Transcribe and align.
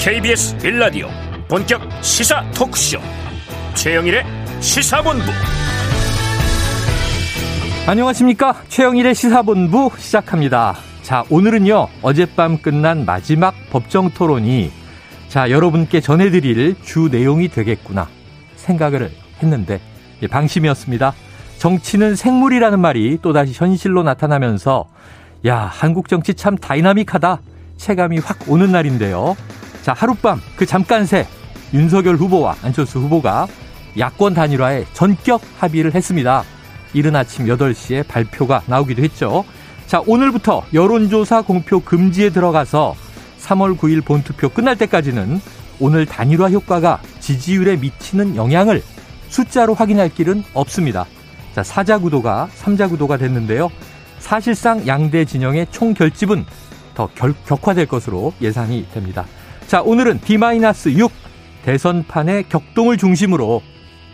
KBS 0.00 0.56
빌라디오 0.56 1.08
본격 1.46 1.82
시사 2.02 2.42
토크쇼. 2.52 2.98
최영일의 3.74 4.24
시사본부. 4.60 5.26
안녕하십니까? 7.86 8.62
최영일의 8.68 9.14
시사본부 9.14 9.90
시작합니다. 9.98 10.74
자 11.02 11.22
오늘은요 11.28 11.88
어젯밤 12.00 12.62
끝난 12.62 13.04
마지막 13.04 13.54
법정 13.70 14.08
토론이 14.08 14.72
자 15.28 15.50
여러분께 15.50 16.00
전해드릴 16.00 16.76
주 16.82 17.10
내용이 17.12 17.48
되겠구나 17.48 18.08
생각을 18.56 19.10
했는데 19.42 19.80
예, 20.22 20.26
방심이었습니다. 20.28 21.12
정치는 21.58 22.16
생물이라는 22.16 22.80
말이 22.80 23.18
또다시 23.20 23.52
현실로 23.54 24.02
나타나면서 24.02 24.88
야 25.46 25.58
한국 25.58 26.08
정치 26.08 26.32
참 26.32 26.56
다이나믹하다. 26.56 27.42
체감이 27.76 28.18
확 28.18 28.38
오는 28.48 28.72
날인데요 28.72 29.36
자, 29.90 29.94
하룻밤 29.98 30.40
그 30.54 30.64
잠깐 30.66 31.04
새 31.04 31.26
윤석열 31.74 32.14
후보와 32.14 32.54
안철수 32.62 33.00
후보가 33.00 33.48
야권 33.98 34.34
단일화에 34.34 34.84
전격 34.92 35.40
합의를 35.58 35.96
했습니다. 35.96 36.44
이른 36.92 37.16
아침 37.16 37.46
8시에 37.46 38.06
발표가 38.06 38.62
나오기도 38.66 39.02
했죠. 39.02 39.44
자, 39.88 40.00
오늘부터 40.06 40.62
여론조사 40.72 41.42
공표 41.42 41.80
금지에 41.80 42.30
들어가서 42.30 42.94
3월 43.40 43.76
9일 43.76 44.04
본투표 44.04 44.48
끝날 44.50 44.76
때까지는 44.76 45.40
오늘 45.80 46.06
단일화 46.06 46.50
효과가 46.50 47.00
지지율에 47.18 47.74
미치는 47.74 48.36
영향을 48.36 48.84
숫자로 49.28 49.74
확인할 49.74 50.10
길은 50.10 50.44
없습니다. 50.54 51.04
자, 51.52 51.64
사자 51.64 51.98
구도가 51.98 52.48
3자 52.56 52.88
구도가 52.90 53.16
됐는데요. 53.16 53.72
사실상 54.20 54.86
양대 54.86 55.24
진영의 55.24 55.66
총 55.72 55.94
결집은 55.94 56.44
더 56.94 57.08
결, 57.16 57.34
격화될 57.44 57.86
것으로 57.86 58.32
예상이 58.40 58.86
됩니다. 58.92 59.26
자, 59.70 59.82
오늘은 59.82 60.18
D-6 60.22 61.12
대선판의 61.62 62.48
격동을 62.48 62.96
중심으로 62.96 63.62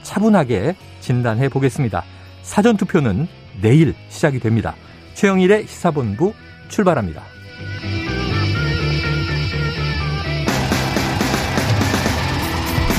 차분하게 0.03 0.77
진단해 1.01 1.49
보겠습니다. 1.49 2.05
사전투표는 2.43 3.27
내일 3.63 3.95
시작이 4.11 4.39
됩니다. 4.39 4.75
최영일의 5.15 5.67
시사본부 5.67 6.35
출발합니다. 6.69 7.23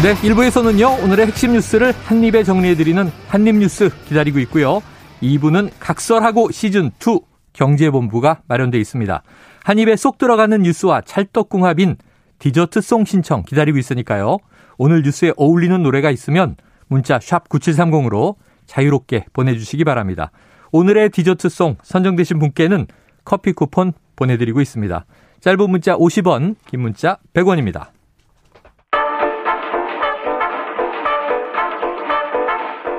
네, 0.02 0.16
1부에서는요, 0.16 1.04
오늘의 1.04 1.28
핵심 1.28 1.54
뉴스를 1.54 1.92
한입에 2.06 2.44
정리해드리는 2.44 3.12
한입뉴스 3.28 3.92
기다리고 4.08 4.40
있고요. 4.40 4.82
2부는 5.22 5.70
각설하고 5.80 6.50
시즌2 6.50 7.22
경제본부가 7.54 8.42
마련되어 8.48 8.82
있습니다. 8.82 9.22
한입에 9.64 9.96
쏙 9.96 10.18
들어가는 10.18 10.60
뉴스와 10.64 11.02
찰떡궁합인 11.02 11.98
디저트송 12.40 13.06
신청 13.06 13.44
기다리고 13.44 13.78
있으니까요. 13.78 14.38
오늘 14.78 15.02
뉴스에 15.02 15.34
어울리는 15.38 15.82
노래가 15.82 16.12
있으면 16.12 16.56
문자 16.88 17.20
샵 17.20 17.50
9730으로 17.50 18.36
자유롭게 18.66 19.26
보내주시기 19.34 19.84
바랍니다. 19.84 20.32
오늘의 20.72 21.10
디저트송 21.10 21.78
선정되신 21.82 22.40
분께는 22.40 22.88
커피 23.26 23.54
쿠폰 23.54 23.94
보내드리고 24.16 24.62
있습니다. 24.62 25.06
짧은 25.40 25.70
문자 25.70 25.96
50원, 25.96 26.56
긴 26.66 26.82
문자 26.82 27.18
100원입니다. 27.34 27.88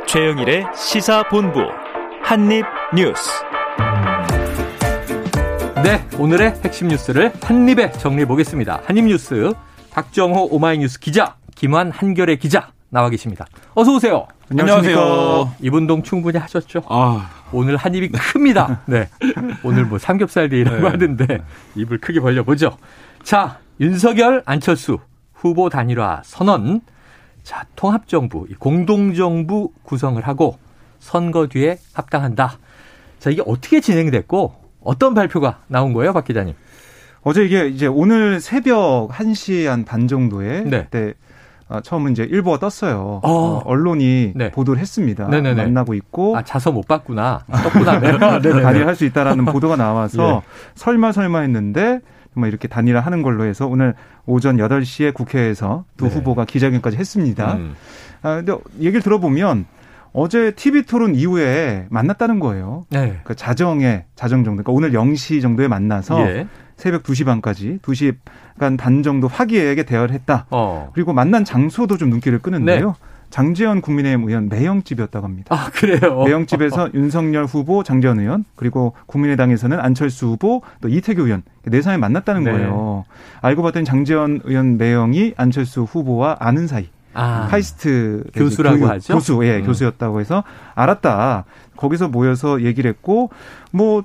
최영일의 0.06 0.64
시사본부 0.74 1.60
한입뉴스 2.22 3.30
네, 5.84 6.04
오늘의 6.18 6.60
핵심 6.64 6.88
뉴스를 6.88 7.32
한입에 7.40 7.92
정리해 7.92 8.26
보겠습니다. 8.26 8.82
한입 8.84 9.04
뉴스 9.04 9.52
박정호 9.90 10.48
오마이뉴스 10.50 10.98
기자, 10.98 11.36
김환 11.54 11.90
한결의 11.90 12.38
기자 12.38 12.72
나와 12.90 13.08
계십니다. 13.08 13.46
어서 13.74 13.94
오세요. 13.94 14.26
안녕하세요. 14.50 15.54
이분동 15.60 16.02
충분히 16.02 16.38
하셨죠? 16.38 16.82
아. 16.88 17.30
오늘 17.52 17.76
한 17.76 17.94
입이 17.94 18.08
큽니다. 18.08 18.82
네. 18.86 19.08
오늘 19.62 19.84
뭐 19.84 19.98
삼겹살 19.98 20.48
데이라고 20.48 20.80
네. 20.80 20.88
하던데 20.88 21.42
입을 21.76 21.98
크게 21.98 22.20
벌려보죠. 22.20 22.76
자, 23.22 23.58
윤석열, 23.80 24.42
안철수 24.46 24.98
후보 25.32 25.68
단일화 25.68 26.22
선언. 26.24 26.80
자, 27.42 27.64
통합정부, 27.76 28.46
공동정부 28.58 29.70
구성을 29.84 30.20
하고 30.26 30.58
선거 30.98 31.46
뒤에 31.46 31.78
합당한다. 31.94 32.58
자, 33.20 33.30
이게 33.30 33.42
어떻게 33.46 33.80
진행됐고 33.80 34.67
어떤 34.88 35.12
발표가 35.12 35.58
나온 35.68 35.92
거예요, 35.92 36.14
박 36.14 36.24
기자님? 36.24 36.54
어제 37.22 37.44
이게 37.44 37.68
이제 37.68 37.86
오늘 37.86 38.40
새벽 38.40 39.08
1시 39.10 39.66
한 39.66 39.84
반 39.84 40.08
정도에 40.08 40.62
네. 40.62 40.84
그때 40.84 41.12
아, 41.68 41.82
처음은 41.82 42.12
이제 42.12 42.22
일보가 42.22 42.58
떴어요. 42.58 43.20
어. 43.22 43.30
어, 43.30 43.62
언론이 43.66 44.32
네. 44.34 44.50
보도를 44.50 44.80
했습니다. 44.80 45.28
네네네. 45.28 45.62
만나고 45.64 45.92
있고. 45.92 46.34
아, 46.38 46.42
자서 46.42 46.72
못 46.72 46.88
봤구나. 46.88 47.44
떴구나. 47.62 48.00
단일할 48.40 48.96
수 48.96 49.04
있다라는 49.04 49.44
보도가 49.52 49.76
나와서 49.76 50.42
예. 50.42 50.48
설마 50.74 51.12
설마 51.12 51.40
했는데 51.40 52.00
정말 52.32 52.48
이렇게 52.48 52.66
단일화 52.68 53.00
하는 53.00 53.20
걸로 53.20 53.44
해서 53.44 53.66
오늘 53.66 53.94
오전 54.24 54.56
8시에 54.56 55.12
국회에서 55.12 55.84
두 55.98 56.08
네. 56.08 56.14
후보가 56.14 56.46
기자회견까지 56.46 56.96
했습니다. 56.96 57.56
음. 57.56 57.74
아, 58.22 58.36
근데 58.36 58.54
얘기를 58.78 59.02
들어보면 59.02 59.66
어제 60.12 60.52
TV 60.52 60.82
토론 60.82 61.14
이후에 61.14 61.86
만났다는 61.90 62.40
거예요. 62.40 62.86
네. 62.90 63.20
그 63.24 63.34
자정에 63.34 64.04
자정 64.14 64.44
정도. 64.44 64.62
그러니까 64.62 64.72
오늘 64.72 64.92
0시 64.92 65.42
정도에 65.42 65.68
만나서 65.68 66.20
예. 66.28 66.46
새벽 66.76 67.02
2시 67.02 67.24
반까지 67.24 67.78
2시 67.82 68.16
반 68.58 69.02
정도 69.02 69.28
화기애애하게 69.28 69.84
대화를 69.84 70.14
했다. 70.14 70.46
어. 70.50 70.90
그리고 70.94 71.12
만난 71.12 71.44
장소도 71.44 71.96
좀 71.96 72.10
눈길을 72.10 72.38
끄는데요. 72.40 72.86
네. 72.86 73.08
장재현 73.30 73.82
국민의힘 73.82 74.26
의원 74.26 74.48
매형집이었다고 74.48 75.24
합니다. 75.24 75.54
아, 75.54 75.70
그래요? 75.70 76.24
매형집에서 76.24 76.90
윤석열 76.94 77.44
후보, 77.44 77.82
장재현 77.82 78.20
의원, 78.20 78.44
그리고 78.56 78.94
국민의당에서는 79.06 79.78
안철수 79.78 80.28
후보, 80.28 80.62
또 80.80 80.88
이태규 80.88 81.26
의원, 81.26 81.42
네 81.64 81.82
사람이 81.82 82.00
만났다는 82.00 82.44
네. 82.44 82.52
거예요. 82.52 83.04
알고 83.42 83.62
봤더니 83.62 83.84
장재현 83.84 84.40
의원 84.44 84.78
매형이 84.78 85.34
안철수 85.36 85.82
후보와 85.82 86.36
아는 86.40 86.66
사이. 86.66 86.88
아, 87.14 87.48
카이스트 87.50 88.24
교수라고 88.34 88.78
교육, 88.78 88.90
하죠. 88.90 89.14
교수, 89.14 89.40
예, 89.44 89.58
음. 89.58 89.66
교수였다고 89.66 90.20
해서 90.20 90.44
알았다. 90.74 91.44
거기서 91.76 92.08
모여서 92.08 92.62
얘기를 92.62 92.88
했고 92.88 93.30
뭐 93.70 94.04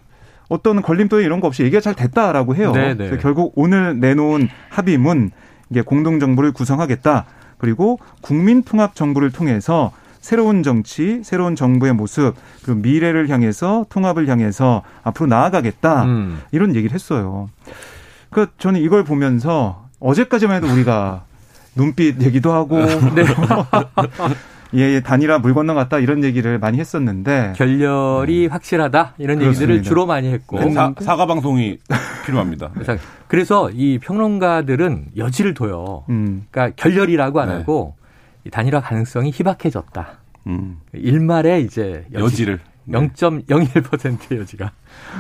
어떤 0.50 0.82
걸림돌 0.82 1.24
이런 1.24 1.40
거 1.40 1.48
없이 1.48 1.64
얘기가 1.64 1.82
잘 1.82 1.96
됐다라고 1.96 2.56
해요. 2.56 2.72
네, 2.72 2.94
네. 2.96 3.18
결국 3.18 3.54
오늘 3.56 4.00
내놓은 4.00 4.48
합의문 4.70 5.32
이게 5.70 5.82
공동 5.82 6.20
정부를 6.20 6.52
구성하겠다. 6.52 7.26
그리고 7.58 8.00
국민 8.22 8.64
통합 8.64 8.96
정부를 8.96 9.32
통해서 9.32 9.92
새로운 10.20 10.64
정치, 10.64 11.22
새로운 11.24 11.56
정부의 11.56 11.94
모습, 11.94 12.34
그리고 12.64 12.80
미래를 12.80 13.30
향해서 13.30 13.86
통합을 13.90 14.28
향해서 14.28 14.84
앞으로 15.04 15.28
나아가겠다. 15.28 16.06
음. 16.06 16.42
이런 16.52 16.76
얘기를 16.76 16.94
했어요. 16.94 17.50
그 18.30 18.48
저는 18.58 18.80
이걸 18.82 19.04
보면서 19.04 19.86
어제까지만 20.00 20.58
해도 20.64 20.74
우리가 20.74 21.24
눈빛 21.76 22.22
얘기도 22.22 22.52
하고 22.54 22.78
네. 23.16 23.24
예, 24.76 25.02
단일화 25.02 25.38
물 25.40 25.54
건너 25.54 25.76
갔다 25.76 26.00
이런 26.00 26.24
얘기를 26.24 26.58
많이 26.58 26.80
했었는데 26.80 27.54
결렬이 27.56 28.48
음. 28.48 28.52
확실하다 28.52 29.14
이런 29.20 29.38
그렇습니다. 29.38 29.62
얘기들을 29.62 29.84
주로 29.84 30.06
많이 30.08 30.32
했고 30.34 30.58
사, 30.72 30.94
사과 31.00 31.28
방송이 31.28 31.78
필요합니다. 32.26 32.72
그래서 33.28 33.70
이 33.72 34.00
평론가들은 34.00 35.12
여지를 35.16 35.54
둬요. 35.54 36.06
음. 36.10 36.46
그러니까 36.50 36.76
결렬이라고 36.76 37.40
안 37.40 37.50
네. 37.50 37.54
하고 37.56 37.96
단일화 38.52 38.82
가능성이 38.82 39.32
희박해졌다. 39.32 40.08
음. 40.48 40.80
일말에 40.94 41.62
이제 41.62 42.06
여지, 42.14 42.46
를 42.46 42.60
0.01%의 42.90 44.40
여지가 44.40 44.72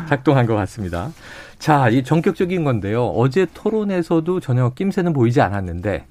작동한 0.09 0.45
것 0.45 0.55
같습니다. 0.55 1.11
자, 1.59 1.89
이 1.89 2.03
전격적인 2.03 2.63
건데요. 2.63 3.05
어제 3.05 3.45
토론에서도 3.53 4.39
전혀 4.41 4.71
낌새는 4.71 5.13
보이지 5.13 5.39
않았는데 5.39 6.05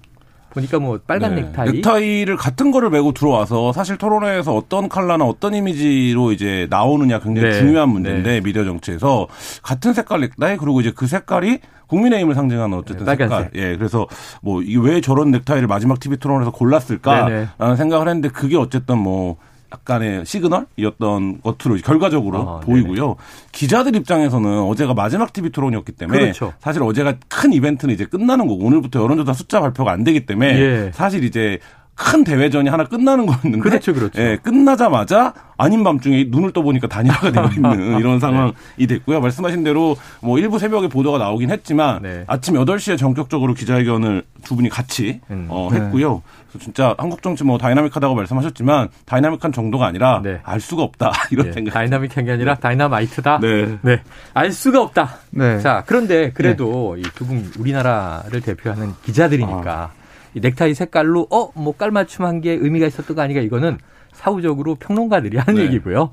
보니까 0.53 0.79
뭐 0.79 0.99
빨간 1.07 1.35
네. 1.35 1.43
넥타이 1.43 1.73
넥타이를 1.73 2.37
같은 2.37 2.71
거를 2.71 2.91
메고 2.91 3.13
들어와서 3.13 3.73
사실 3.73 3.97
토론회에서 3.97 4.55
어떤 4.55 4.89
컬러나 4.89 5.25
어떤 5.25 5.55
이미지로 5.55 6.33
이제 6.33 6.67
나오느냐 6.71 7.21
굉장히 7.21 7.51
네. 7.51 7.59
중요한 7.59 7.89
문제인데 7.89 8.31
네. 8.31 8.41
미디어 8.41 8.65
정치에서 8.65 9.29
같은 9.63 9.93
색깔 9.93 10.21
넥타이 10.21 10.57
그리고 10.57 10.81
이제 10.81 10.93
그 10.95 11.07
색깔이 11.07 11.59
국민의힘을 11.87 12.35
상징하는 12.35 12.79
어쨌든 12.79 13.05
네, 13.05 13.17
색깔. 13.17 13.51
예, 13.55 13.77
그래서 13.77 14.07
뭐 14.41 14.63
이게 14.63 14.79
왜 14.81 15.01
저런 15.01 15.31
넥타이를 15.31 15.69
마지막 15.69 16.01
TV 16.01 16.17
토론에서 16.17 16.51
골랐을까라는 16.51 17.49
네, 17.59 17.67
네. 17.67 17.77
생각을 17.77 18.09
했는데 18.09 18.29
그게 18.29 18.57
어쨌든 18.57 18.99
뭐 18.99 19.37
약간의 19.73 20.27
시그널이었던 20.27 21.41
것으로 21.43 21.77
결과적으로 21.77 22.39
아, 22.39 22.61
보이고요. 22.61 23.03
네네. 23.03 23.15
기자들 23.53 23.97
입장에서는 23.97 24.61
어제가 24.61 24.95
마지막 24.95 25.33
TV 25.33 25.51
토론이었기 25.51 25.93
때문에 25.93 26.21
그렇죠. 26.21 26.53
사실 26.61 26.83
어제가 26.83 27.15
큰 27.29 27.53
이벤트는 27.53 27.95
이제 27.95 28.05
끝나는 28.05 28.47
거고 28.47 28.65
오늘부터 28.65 29.03
여론조사 29.03 29.33
숫자 29.33 29.61
발표가 29.61 29.93
안 29.93 30.05
되기 30.05 30.27
때문에 30.27 30.61
예. 30.61 30.91
사실 30.93 31.25
이제 31.25 31.59
큰 32.03 32.25
대회전이 32.25 32.69
하나 32.69 32.85
끝나는 32.85 33.27
거였는데 33.27 33.59
그렇죠, 33.61 33.95
그렇죠. 33.95 34.21
예, 34.21 34.37
끝나자마자 34.43 35.33
아닌 35.57 35.85
밤중에 35.85 36.27
눈을 36.29 36.53
떠보니까 36.53 36.89
단일화가 36.89 37.31
되어 37.31 37.49
있는 37.55 37.99
이런 38.01 38.19
상황이 38.19 38.53
네. 38.79 38.87
됐고요. 38.87 39.21
말씀하신 39.21 39.63
대로 39.65 39.97
뭐 40.21 40.39
일부 40.39 40.59
새벽에 40.59 40.89
보도가 40.89 41.19
나오긴 41.19 41.51
했지만 41.51 42.03
네. 42.03 42.25
아침 42.27 42.55
8시에 42.55 42.99
전격적으로 42.99 43.55
기자회견을 43.55 44.25
두 44.45 44.57
분이 44.57 44.69
같이 44.69 45.21
음. 45.31 45.47
어, 45.49 45.69
네. 45.71 45.79
했고요. 45.79 46.23
그래서 46.51 46.65
진짜 46.65 46.95
한국 46.99 47.23
정치 47.23 47.45
뭐 47.45 47.59
다이나믹하다고 47.59 48.15
말씀하셨지만 48.15 48.89
다이나믹한 49.07 49.53
정도가 49.53 49.87
아니라 49.87 50.21
네. 50.23 50.41
알 50.43 50.61
수가 50.61 50.83
없다 50.83 51.13
이런 51.31 51.47
네. 51.47 51.53
생각. 51.53 51.73
다이나믹한 51.75 52.25
게 52.25 52.33
아니라 52.33 52.55
다이나마이트다. 52.57 53.39
네. 53.41 53.79
네. 53.83 54.01
알 54.35 54.51
수가 54.53 54.81
없다. 54.83 55.17
네. 55.31 55.61
자 55.61 55.85
그런데 55.87 56.33
그래도 56.33 56.97
이 56.99 57.03
두 57.15 57.25
분 57.27 57.49
우리나라를 57.59 58.41
대표하는 58.41 58.95
기자들이니까. 59.05 59.73
아. 59.97 60.02
이 60.35 60.41
넥타이 60.41 60.75
색깔로 60.75 61.27
어 61.31 61.51
뭐 61.55 61.77
깔맞춤 61.77 62.25
한 62.25 62.41
게 62.41 62.53
의미가 62.53 62.87
있었던 62.87 63.15
거 63.17 63.23
아니가 63.23 63.41
이거는 63.41 63.79
사후적으로 64.13 64.75
평론가들이 64.77 65.39
하는 65.39 65.55
네. 65.59 65.65
얘기고요. 65.67 66.11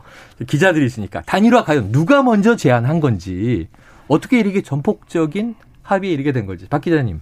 기자들이 0.48 0.86
있으니까 0.86 1.22
단일화 1.22 1.64
과연 1.64 1.92
누가 1.92 2.24
먼저 2.24 2.56
제안한 2.56 3.00
건지 3.00 3.68
어떻게 4.08 4.40
이렇게 4.40 4.62
전폭적인 4.62 5.56
합의에 5.84 6.12
이르게 6.14 6.32
된 6.32 6.46
건지 6.46 6.66
박 6.70 6.82
기자님 6.82 7.20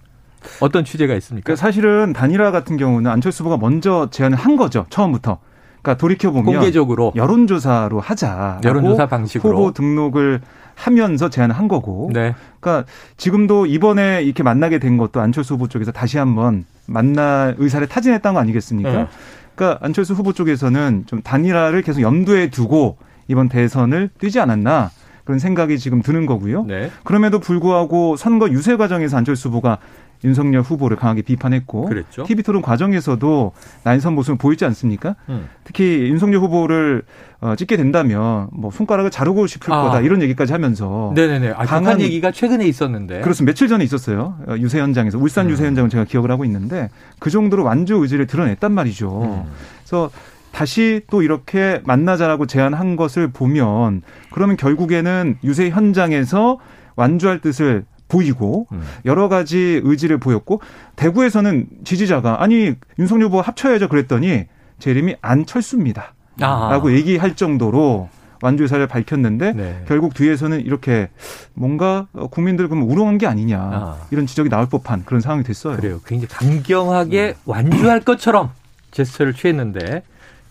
어떤 0.60 0.84
취재가 0.84 1.14
있습니까? 1.16 1.44
그러니까 1.46 1.60
사실은 1.60 2.12
단일화 2.12 2.50
같은 2.52 2.76
경우는 2.76 3.10
안철수 3.10 3.42
후보가 3.42 3.56
먼저 3.58 4.08
제안을 4.10 4.38
한 4.38 4.56
거죠 4.56 4.86
처음부터. 4.90 5.38
그러니까 5.82 6.00
돌이켜 6.00 6.30
보면 6.30 6.44
공개적으로 6.44 7.12
여론조사로 7.16 8.00
하자. 8.00 8.60
여론조사 8.64 9.06
방식으로 9.06 9.56
후보 9.58 9.72
등록을 9.72 10.40
하면서 10.78 11.28
제안을 11.28 11.56
한 11.56 11.68
거고. 11.68 12.10
네. 12.12 12.34
그러니까 12.60 12.90
지금도 13.16 13.66
이번에 13.66 14.22
이렇게 14.22 14.42
만나게 14.42 14.78
된 14.78 14.96
것도 14.96 15.20
안철수 15.20 15.54
후보 15.54 15.68
쪽에서 15.68 15.90
다시 15.90 16.18
한번 16.18 16.64
만날 16.86 17.56
의사를 17.58 17.86
타진했다는 17.86 18.34
거 18.34 18.40
아니겠습니까? 18.40 18.92
네. 18.92 19.06
그러니까 19.54 19.84
안철수 19.84 20.14
후보 20.14 20.32
쪽에서는 20.32 21.04
좀 21.06 21.20
단일화를 21.22 21.82
계속 21.82 22.00
염두에 22.00 22.50
두고 22.50 22.96
이번 23.26 23.48
대선을 23.48 24.10
뛰지 24.20 24.38
않았나 24.38 24.90
그런 25.24 25.38
생각이 25.38 25.78
지금 25.78 26.00
드는 26.00 26.24
거고요. 26.24 26.64
네. 26.64 26.90
그럼에도 27.04 27.40
불구하고 27.40 28.16
선거 28.16 28.48
유세 28.48 28.76
과정에서 28.76 29.16
안철수 29.16 29.48
후보가 29.48 29.78
윤석열 30.24 30.62
후보를 30.62 30.96
강하게 30.96 31.22
비판했고 31.22 31.86
그랬죠. 31.86 32.24
TV 32.24 32.42
토론 32.42 32.62
과정에서도 32.62 33.52
난선 33.84 34.14
모습을 34.14 34.38
보이지 34.38 34.64
않습니까? 34.64 35.16
음. 35.28 35.48
특히 35.64 36.08
윤석열 36.08 36.40
후보를 36.40 37.02
어, 37.40 37.54
찍게 37.56 37.76
된다면 37.76 38.48
뭐 38.52 38.70
손가락을 38.70 39.10
자르고 39.10 39.46
싶을 39.46 39.72
아. 39.72 39.82
거다 39.82 40.00
이런 40.00 40.22
얘기까지 40.22 40.52
하면서 40.52 41.12
네네네 41.14 41.50
아, 41.50 41.64
강한 41.64 42.00
얘기가 42.00 42.32
최근에 42.32 42.66
있었는데 42.66 43.20
그렇습니다 43.20 43.52
며칠 43.52 43.68
전에 43.68 43.84
있었어요 43.84 44.36
어, 44.48 44.56
유세 44.58 44.80
현장에서 44.80 45.18
울산 45.18 45.46
음. 45.46 45.50
유세 45.52 45.64
현장은 45.64 45.88
제가 45.88 46.04
기억을 46.04 46.30
하고 46.30 46.44
있는데 46.44 46.90
그 47.20 47.30
정도로 47.30 47.62
완주 47.62 47.94
의지를 47.96 48.26
드러냈단 48.26 48.72
말이죠. 48.72 49.44
음. 49.46 49.52
그래서 49.80 50.10
다시 50.50 51.02
또 51.10 51.22
이렇게 51.22 51.80
만나자라고 51.84 52.46
제안한 52.46 52.96
것을 52.96 53.28
보면 53.28 54.02
그러면 54.30 54.56
결국에는 54.56 55.38
유세 55.44 55.70
현장에서 55.70 56.58
완주할 56.96 57.40
뜻을 57.40 57.84
보이고 58.08 58.66
음. 58.72 58.82
여러 59.04 59.28
가지 59.28 59.80
의지를 59.84 60.18
보였고 60.18 60.60
대구에서는 60.96 61.66
지지자가 61.84 62.42
아니 62.42 62.74
윤석열 62.98 63.26
후보 63.26 63.40
합쳐야죠 63.40 63.88
그랬더니 63.88 64.46
제 64.78 64.90
이름이 64.90 65.16
안철수입니다. 65.20 66.14
아. 66.40 66.68
라고 66.70 66.92
얘기할 66.92 67.36
정도로 67.36 68.08
완주 68.40 68.62
의사를 68.62 68.86
밝혔는데 68.86 69.52
네. 69.52 69.84
결국 69.88 70.14
뒤에서는 70.14 70.60
이렇게 70.60 71.08
뭔가 71.54 72.06
국민들 72.30 72.68
그럼 72.68 72.88
우롱한 72.88 73.18
게 73.18 73.26
아니냐 73.26 73.58
아. 73.58 73.96
이런 74.10 74.26
지적이 74.26 74.48
나올 74.48 74.68
법한 74.68 75.04
그런 75.04 75.20
상황이 75.20 75.42
됐어요. 75.42 75.76
그래요. 75.76 76.00
굉장히 76.06 76.28
강경하게 76.28 77.34
음. 77.36 77.42
완주할 77.44 78.00
것처럼 78.00 78.50
제스처를 78.92 79.34
취했는데 79.34 80.02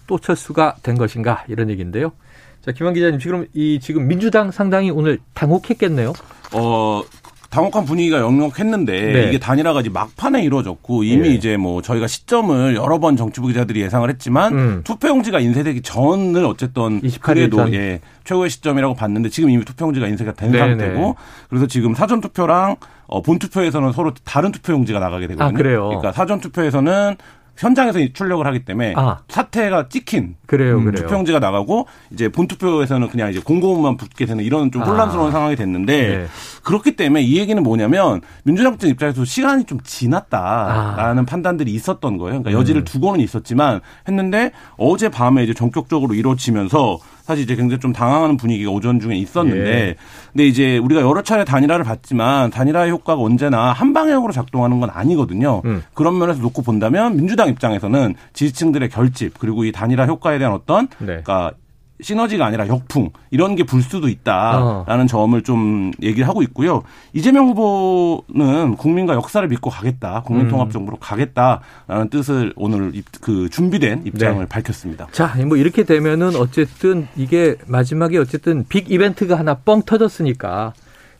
또 0.05 0.19
철수가 0.19 0.77
된 0.83 0.97
것인가 0.97 1.45
이런 1.47 1.69
얘기인데요. 1.69 2.11
자, 2.61 2.71
김한 2.71 2.93
기자님 2.93 3.19
지금 3.19 3.45
이 3.53 3.79
지금 3.81 4.07
민주당 4.07 4.51
상당히 4.51 4.89
오늘 4.91 5.19
당혹했겠네요. 5.33 6.13
어, 6.53 7.01
당혹한 7.49 7.85
분위기가 7.85 8.19
역력했는데 8.19 9.13
네. 9.13 9.27
이게 9.29 9.39
단일화가 9.39 9.81
이제 9.81 9.89
막판에 9.89 10.43
이루어졌고 10.43 11.03
이미 11.03 11.29
네. 11.29 11.35
이제 11.35 11.57
뭐 11.57 11.81
저희가 11.81 12.07
시점을 12.07 12.75
여러 12.75 12.99
번 12.99 13.15
정치부 13.15 13.47
기자들이 13.47 13.81
예상을 13.81 14.07
했지만 14.09 14.53
음. 14.53 14.81
투표용지가 14.83 15.39
인쇄되기 15.39 15.81
전을 15.81 16.45
어쨌든 16.45 17.01
그래도 17.21 17.57
전. 17.57 17.73
예 17.73 18.01
최고의 18.25 18.49
시점이라고 18.49 18.95
봤는데 18.95 19.29
지금 19.29 19.49
이미 19.49 19.63
투표용지가 19.63 20.07
인쇄가 20.07 20.33
된 20.33 20.51
네, 20.51 20.59
상태고 20.59 20.99
네. 20.99 21.13
그래서 21.49 21.67
지금 21.67 21.93
사전 21.93 22.19
투표랑 22.19 22.75
어, 23.07 23.21
본 23.21 23.39
투표에서는 23.39 23.93
서로 23.93 24.13
다른 24.25 24.51
투표용지가 24.51 24.99
나가게 24.99 25.27
되거든요. 25.27 25.47
아, 25.47 25.51
그래요. 25.51 25.87
그러니까 25.87 26.11
사전 26.11 26.41
투표에서는 26.41 27.15
현장에서 27.57 27.99
출력을 28.13 28.45
하기 28.45 28.65
때문에 28.65 28.93
아. 28.95 29.17
사태가 29.27 29.89
찍힌 29.89 30.35
그래요, 30.45 30.77
음, 30.77 30.85
그래요. 30.85 31.03
투표용지가 31.03 31.39
나가고 31.39 31.87
이제 32.11 32.29
본 32.29 32.47
투표에서는 32.47 33.09
그냥 33.09 33.29
이제 33.31 33.39
공고문만 33.39 33.97
붙게 33.97 34.25
되는 34.25 34.43
이런 34.43 34.71
좀 34.71 34.83
혼란스러운 34.83 35.29
아. 35.29 35.31
상황이 35.31 35.55
됐는데 35.55 36.17
네. 36.17 36.27
그렇기 36.63 36.95
때문에 36.95 37.21
이 37.23 37.37
얘기는 37.37 37.61
뭐냐면 37.61 38.21
민주당 38.43 38.77
쪽 38.77 38.87
입장에서 38.87 39.25
시간이 39.25 39.65
좀 39.65 39.79
지났다라는 39.83 41.23
아. 41.23 41.25
판단들이 41.25 41.71
있었던 41.71 42.17
거예요. 42.17 42.41
그러니까 42.41 42.51
여지를 42.51 42.81
음. 42.81 42.85
두고는 42.85 43.19
있었지만 43.19 43.81
했는데 44.07 44.51
어제 44.77 45.09
밤에 45.09 45.43
이제 45.43 45.53
전격적으로 45.53 46.13
이루어지면서 46.13 46.99
사실 47.27 47.43
이제 47.43 47.57
굉장히 47.57 47.81
좀 47.81 47.91
당황하는 47.91 48.37
분위기가 48.37 48.71
오전 48.71 49.01
중에 49.01 49.15
있었는데 49.17 49.69
예. 49.69 49.95
근데 50.31 50.47
이제 50.47 50.77
우리가 50.77 51.01
여러 51.01 51.21
차례 51.21 51.43
단일화를 51.43 51.83
봤지만 51.83 52.51
단일화의 52.51 52.89
효과가 52.89 53.21
언제나 53.21 53.73
한 53.73 53.91
방향으로 53.91 54.31
작동하는 54.31 54.79
건 54.79 54.89
아니거든요. 54.89 55.61
음. 55.65 55.83
그런 55.93 56.17
면에서 56.17 56.39
놓고 56.41 56.61
본다면 56.61 57.17
민주당 57.17 57.49
입장에서는 57.49 58.15
지지층들의 58.31 58.87
결집 58.89 59.37
그리고 59.39 59.65
이 59.65 59.73
단일화 59.73 60.05
효과에 60.05 60.37
대한 60.37 60.53
어떤 60.53 60.87
네. 60.99 61.21
그러니까 61.21 61.51
시너지가 62.01 62.45
아니라 62.45 62.67
역풍 62.67 63.09
이런 63.31 63.55
게 63.55 63.63
불 63.63 63.81
수도 63.81 64.07
있다라는 64.07 65.03
어. 65.03 65.07
점을 65.07 65.41
좀 65.43 65.91
얘기를 66.01 66.27
하고 66.27 66.41
있고요. 66.43 66.83
이재명 67.13 67.47
후보는 67.49 68.75
국민과 68.77 69.13
역사를 69.15 69.45
믿고 69.47 69.69
가겠다, 69.69 70.21
국민통합정부로 70.25 70.97
음. 70.97 70.99
가겠다라는 70.99 72.09
뜻을 72.09 72.53
오늘 72.55 72.93
그 73.21 73.49
준비된 73.49 74.03
입장을 74.05 74.39
네. 74.39 74.47
밝혔습니다. 74.47 75.07
자, 75.11 75.35
뭐 75.45 75.57
이렇게 75.57 75.83
되면은 75.83 76.35
어쨌든 76.35 77.07
이게 77.15 77.55
마지막에 77.67 78.17
어쨌든 78.17 78.65
빅 78.69 78.89
이벤트가 78.89 79.37
하나 79.37 79.55
뻥 79.55 79.81
터졌으니까 79.83 80.73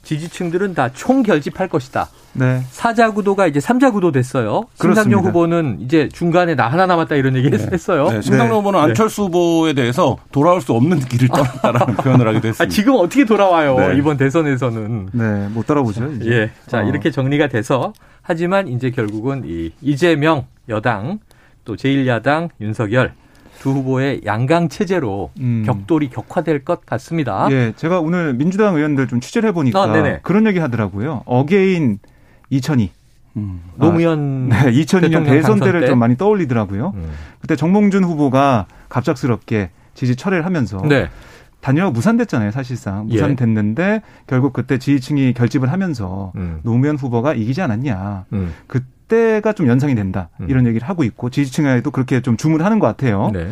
지지층들은 0.08 0.74
다 0.74 0.90
총결집할 0.94 1.68
것이다. 1.68 2.08
네. 2.32 2.62
사자 2.70 3.12
구도가 3.12 3.46
이제 3.48 3.60
삼자 3.60 3.92
구도 3.92 4.14
됐어요. 4.14 4.64
심상정 4.76 5.26
후보는 5.26 5.80
이제 5.82 6.08
중간에 6.08 6.56
나 6.56 6.70
하나 6.70 6.86
남았다 6.86 7.16
이런 7.16 7.36
얘기 7.36 7.50
네. 7.50 7.58
했어요. 7.58 8.10
네. 8.10 8.22
심상정 8.22 8.48
네. 8.48 8.56
후보는 8.56 8.80
안철수 8.80 9.24
후보에 9.24 9.74
대해서 9.74 10.18
돌아올 10.32 10.62
수 10.62 10.72
없는 10.74 11.00
길을 11.00 11.28
떠났다라는 11.28 11.96
표현을 11.98 12.26
하기도 12.28 12.48
했습니다. 12.48 12.64
아, 12.64 12.68
지금 12.68 12.96
어떻게 12.96 13.26
돌아와요? 13.26 13.76
네. 13.76 13.98
이번 13.98 14.16
대선에서는. 14.16 15.10
네, 15.12 15.48
못 15.50 15.68
따라오죠. 15.68 16.14
이제. 16.14 16.32
예. 16.32 16.52
자, 16.68 16.80
어. 16.80 16.84
이렇게 16.84 17.12
정리가 17.12 17.50
돼서 17.50 17.92
하지만 18.22 18.70
이제 18.70 18.92
결국은 18.92 19.44
이 19.46 19.72
이재명 19.82 20.46
여당 20.70 21.20
또 21.66 21.76
제1야당 21.76 22.50
윤석열 22.62 23.14
두 23.60 23.72
후보의 23.72 24.22
양강 24.26 24.70
체제로 24.70 25.32
음. 25.40 25.64
격돌이 25.66 26.10
격화될 26.10 26.64
것 26.64 26.86
같습니다. 26.86 27.48
예, 27.52 27.74
제가 27.76 28.00
오늘 28.00 28.34
민주당 28.34 28.76
의원들 28.76 29.08
좀 29.08 29.20
취재를 29.20 29.50
해보니까 29.50 29.82
아, 29.82 30.20
그런 30.22 30.46
얘기 30.48 30.60
하더라고요. 30.60 31.24
again 31.26 32.00
2002. 32.50 32.92
음. 33.38 33.62
노무현 33.76 34.50
아, 34.52 34.64
네, 34.64 34.72
2002년 34.72 35.26
대선 35.26 35.60
때를 35.60 35.82
때? 35.82 35.88
좀 35.88 36.00
많이 36.00 36.18
떠올리더라고요. 36.18 36.94
음. 36.96 37.12
그때 37.40 37.56
정몽준 37.56 38.04
후보가 38.04 38.66
갑작스럽게 38.90 39.70
지지 39.94 40.16
철회를 40.16 40.46
하면서 40.46 40.82
네. 40.88 41.10
단일화가 41.62 41.92
무산됐잖아요, 41.92 42.52
사실상. 42.52 43.08
예. 43.10 43.14
무산됐는데 43.14 43.84
예. 43.84 44.02
결국 44.26 44.54
그때 44.54 44.78
지지층이 44.78 45.34
결집을 45.34 45.72
하면서 45.72 46.32
음. 46.36 46.60
노무현 46.64 46.96
후보가 46.96 47.34
이기지 47.34 47.62
않았냐. 47.62 48.26
음. 48.34 48.54
그 48.68 48.82
때가 49.08 49.54
좀 49.54 49.68
연상이 49.68 49.96
된다. 49.96 50.30
음. 50.40 50.48
이런 50.50 50.66
얘기를 50.68 50.88
하고 50.88 51.04
있고 51.04 51.30
지지층에도 51.30 51.92
그렇게 51.92 52.22
좀 52.22 52.38
주문하는 52.38 52.80
것 52.80 52.88
같아요. 52.88 53.32
네. 53.34 53.50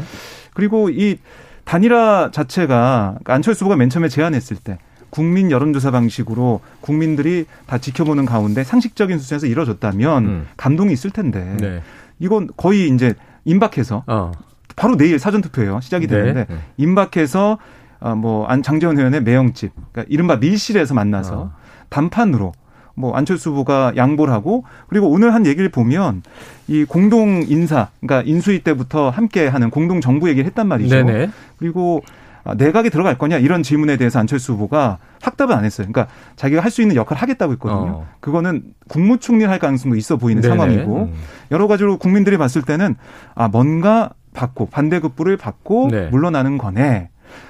그리고 0.53 0.89
이 0.89 1.17
단일화 1.65 2.31
자체가 2.31 3.17
안철수 3.25 3.65
후보가 3.65 3.75
맨 3.75 3.89
처음에 3.89 4.07
제안했을 4.07 4.57
때 4.57 4.77
국민 5.09 5.49
여론조사 5.49 5.91
방식으로 5.91 6.61
국민들이 6.81 7.45
다 7.67 7.77
지켜보는 7.77 8.25
가운데 8.25 8.63
상식적인 8.63 9.17
수준에서 9.17 9.47
이뤄졌다면 9.47 10.25
음. 10.25 10.47
감동이 10.57 10.93
있을 10.93 11.09
텐데 11.11 11.55
네. 11.59 11.81
이건 12.19 12.49
거의 12.57 12.89
이제 12.89 13.13
임박해서 13.45 14.03
어. 14.07 14.31
바로 14.75 14.97
내일 14.97 15.17
사전 15.19 15.41
투표예요 15.41 15.79
시작이 15.81 16.07
네. 16.07 16.15
되는데 16.17 16.45
네. 16.49 16.59
임박해서 16.77 17.57
어, 18.01 18.15
뭐안 18.15 18.61
장재원 18.61 18.97
의원의 18.97 19.23
매형집 19.23 19.71
그러니까 19.91 20.05
이른바 20.13 20.35
밀실에서 20.35 20.93
만나서 20.93 21.41
어. 21.41 21.53
단판으로 21.89 22.51
뭐 22.95 23.15
안철수 23.15 23.51
후보가 23.51 23.93
양보를 23.95 24.33
하고 24.33 24.63
그리고 24.87 25.09
오늘 25.09 25.33
한 25.33 25.45
얘기를 25.45 25.69
보면 25.69 26.23
이 26.67 26.85
공동 26.85 27.43
인사 27.47 27.89
그러니까 27.99 28.27
인수위 28.27 28.63
때부터 28.63 29.09
함께 29.09 29.47
하는 29.47 29.69
공동 29.69 30.01
정부 30.01 30.29
얘기를 30.29 30.45
했단 30.47 30.67
말이죠. 30.67 30.95
네네. 30.95 31.29
그리고 31.57 32.01
아, 32.45 32.53
내각에 32.53 32.89
들어갈 32.89 33.17
거냐 33.17 33.37
이런 33.37 33.63
질문에 33.63 33.97
대해서 33.97 34.19
안철수 34.19 34.53
후보가 34.53 34.99
확답은 35.21 35.55
안 35.55 35.65
했어요. 35.65 35.87
그러니까 35.91 36.13
자기가 36.35 36.61
할 36.61 36.69
수 36.71 36.81
있는 36.81 36.95
역할을 36.95 37.21
하겠다고 37.21 37.53
했거든요. 37.53 37.91
어. 37.91 38.07
그거는 38.19 38.63
국무총리를 38.87 39.49
할 39.49 39.59
가능성도 39.59 39.97
있어 39.97 40.17
보이는 40.17 40.41
네네. 40.41 40.55
상황이고 40.55 41.09
음. 41.11 41.13
여러 41.51 41.67
가지로 41.67 41.97
국민들이 41.97 42.37
봤을 42.37 42.61
때는 42.61 42.95
아 43.33 43.47
뭔가 43.47 44.11
받고 44.33 44.67
반대급부를 44.67 45.37
받고 45.37 45.87
네. 45.91 46.07
물러나는 46.09 46.57
거네. 46.57 47.09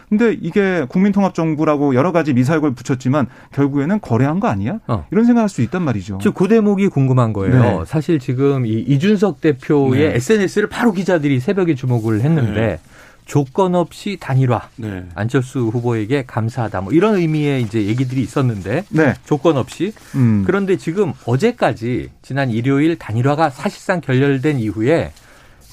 근데 0.09 0.37
이게 0.39 0.85
국민통합정부라고 0.87 1.95
여러 1.95 2.11
가지 2.11 2.33
미사역을 2.33 2.73
붙였지만 2.73 3.27
결국에는 3.53 3.99
거래한 4.01 4.39
거 4.39 4.47
아니야? 4.47 4.79
어. 4.87 5.05
이런 5.11 5.25
생각할 5.25 5.49
수 5.49 5.61
있단 5.61 5.81
말이죠. 5.81 6.19
지금 6.21 6.33
그 6.33 6.47
대목이 6.47 6.87
궁금한 6.89 7.33
거예요. 7.33 7.79
네. 7.79 7.85
사실 7.85 8.19
지금 8.19 8.65
이 8.65 8.73
이준석 8.73 9.41
대표의 9.41 10.09
네. 10.09 10.15
SNS를 10.15 10.69
바로 10.69 10.91
기자들이 10.91 11.39
새벽에 11.39 11.75
주목을 11.75 12.21
했는데 12.21 12.61
네. 12.61 12.79
조건 13.25 13.73
없이 13.73 14.17
단일화 14.19 14.69
네. 14.75 15.05
안철수 15.15 15.59
후보에게 15.59 16.25
감사하다 16.27 16.81
뭐 16.81 16.93
이런 16.93 17.15
의미의 17.15 17.63
이제 17.63 17.83
얘기들이 17.85 18.21
있었는데 18.21 18.83
네. 18.89 19.13
조건 19.25 19.57
없이 19.57 19.93
음. 20.13 20.43
그런데 20.45 20.77
지금 20.77 21.13
어제까지 21.25 22.11
지난 22.21 22.51
일요일 22.51 22.97
단일화가 22.97 23.49
사실상 23.49 23.99
결렬된 23.99 24.59
이후에 24.59 25.11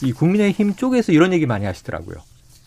이 0.02 0.12
국민의힘 0.12 0.74
쪽에서 0.74 1.12
이런 1.12 1.32
얘기 1.32 1.46
많이 1.46 1.66
하시더라고요. 1.66 2.16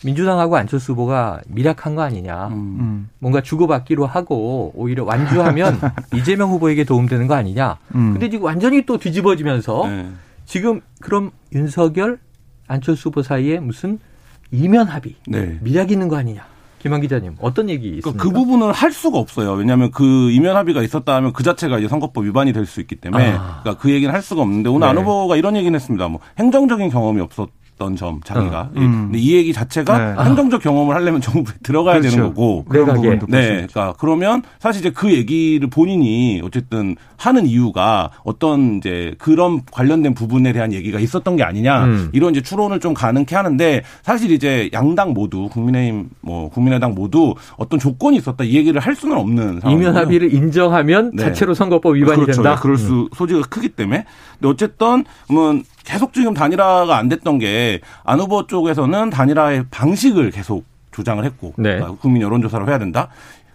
민주당하고 0.04 0.56
안철수 0.56 0.92
후보가 0.92 1.40
미약한 1.48 1.94
거 1.94 2.02
아니냐. 2.02 2.48
음. 2.48 2.52
음. 2.80 3.08
뭔가 3.18 3.40
주고받기로 3.40 4.06
하고 4.06 4.72
오히려 4.74 5.04
완주하면 5.04 5.80
이재명 6.14 6.50
후보에게 6.50 6.84
도움되는 6.84 7.26
거 7.26 7.34
아니냐. 7.34 7.78
음. 7.94 8.12
근데 8.12 8.28
지금 8.28 8.44
완전히 8.46 8.84
또 8.84 8.98
뒤집어지면서 8.98 9.86
네. 9.88 10.06
지금 10.44 10.80
그럼 11.00 11.30
윤석열 11.52 12.18
안철수 12.68 13.08
후보 13.08 13.22
사이에 13.22 13.58
무슨 13.58 13.98
이면 14.52 14.86
합의, 14.88 15.16
네. 15.26 15.58
미략이 15.62 15.92
있는 15.94 16.08
거 16.08 16.16
아니냐. 16.16 16.44
김한 16.78 17.00
기자님 17.00 17.34
어떤 17.40 17.68
얘기 17.68 18.00
그러니까 18.00 18.10
있습니까? 18.10 18.22
그 18.22 18.30
부분을 18.30 18.72
할 18.72 18.92
수가 18.92 19.18
없어요. 19.18 19.52
왜냐하면 19.54 19.90
그 19.90 20.30
이면 20.30 20.54
합의가 20.56 20.82
있었다 20.82 21.16
하면 21.16 21.32
그 21.32 21.42
자체가 21.42 21.78
이제 21.78 21.88
선거법 21.88 22.24
위반이 22.24 22.52
될 22.52 22.66
수 22.66 22.80
있기 22.80 22.96
때문에 22.96 23.32
아. 23.32 23.60
그러니까 23.62 23.82
그 23.82 23.90
얘기는 23.90 24.12
할 24.12 24.22
수가 24.22 24.42
없는데 24.42 24.68
오늘 24.68 24.86
네. 24.86 24.90
안 24.90 24.98
후보가 24.98 25.36
이런 25.36 25.56
얘기는 25.56 25.74
했습니다. 25.74 26.06
뭐 26.08 26.20
행정적인 26.38 26.90
경험이 26.90 27.22
없었 27.22 27.48
던 27.78 27.94
점, 27.96 28.20
자기가. 28.24 28.60
어. 28.60 28.70
음. 28.76 29.04
근데 29.06 29.18
이 29.18 29.34
얘기 29.34 29.52
자체가 29.52 30.14
네. 30.14 30.22
행정적 30.24 30.62
경험을 30.62 30.94
하려면 30.94 31.20
정부에 31.20 31.54
들어가야 31.62 31.98
그렇죠. 32.00 32.16
되는 32.16 32.28
거고. 32.28 32.64
그런 32.64 32.86
부분도 32.94 33.26
네. 33.28 33.48
그러니까 33.68 33.94
그러면 33.98 34.42
사실 34.58 34.80
이제 34.80 34.90
그 34.90 35.12
얘기를 35.12 35.68
본인이 35.68 36.40
어쨌든 36.44 36.96
하는 37.18 37.46
이유가 37.46 38.10
어떤 38.24 38.78
이제 38.78 39.14
그런 39.18 39.62
관련된 39.70 40.14
부분에 40.14 40.52
대한 40.52 40.72
얘기가 40.72 40.98
있었던 40.98 41.36
게 41.36 41.42
아니냐. 41.42 41.84
음. 41.84 42.10
이런 42.12 42.32
이제 42.32 42.42
추론을 42.42 42.80
좀 42.80 42.94
가능케 42.94 43.36
하는데 43.36 43.82
사실 44.02 44.30
이제 44.30 44.70
양당 44.72 45.12
모두 45.12 45.48
국민의힘 45.50 46.08
뭐 46.22 46.48
국민의당 46.48 46.94
모두 46.94 47.34
어떤 47.56 47.78
조건이 47.78 48.16
있었다 48.16 48.44
이 48.44 48.54
얘기를 48.54 48.80
할 48.80 48.94
수는 48.96 49.16
없는 49.16 49.60
상황. 49.60 49.76
이면 49.78 49.96
합의를 49.96 50.32
인정하면 50.32 51.12
네. 51.14 51.24
자체로 51.24 51.54
선거법 51.54 51.96
위반이 51.96 52.22
그렇죠. 52.22 52.42
된다. 52.42 52.54
네. 52.56 52.62
그럴 52.62 52.78
수 52.78 52.92
음. 53.02 53.08
소지가 53.14 53.42
크기 53.50 53.68
때문에. 53.68 54.04
근데 54.38 54.48
어쨌든 54.48 55.04
뭐 55.28 55.60
계속 55.86 56.12
지금 56.12 56.34
단일화가 56.34 56.96
안 56.96 57.08
됐던 57.08 57.38
게 57.38 57.80
안 58.04 58.20
후보 58.20 58.46
쪽에서는 58.46 59.10
단일화의 59.10 59.66
방식을 59.70 60.30
계속 60.30 60.64
주장을 60.92 61.24
했고 61.24 61.54
네. 61.56 61.76
그러니까 61.76 62.00
국민 62.00 62.22
여론조사를 62.22 62.68
해야 62.68 62.78
된다. 62.78 63.08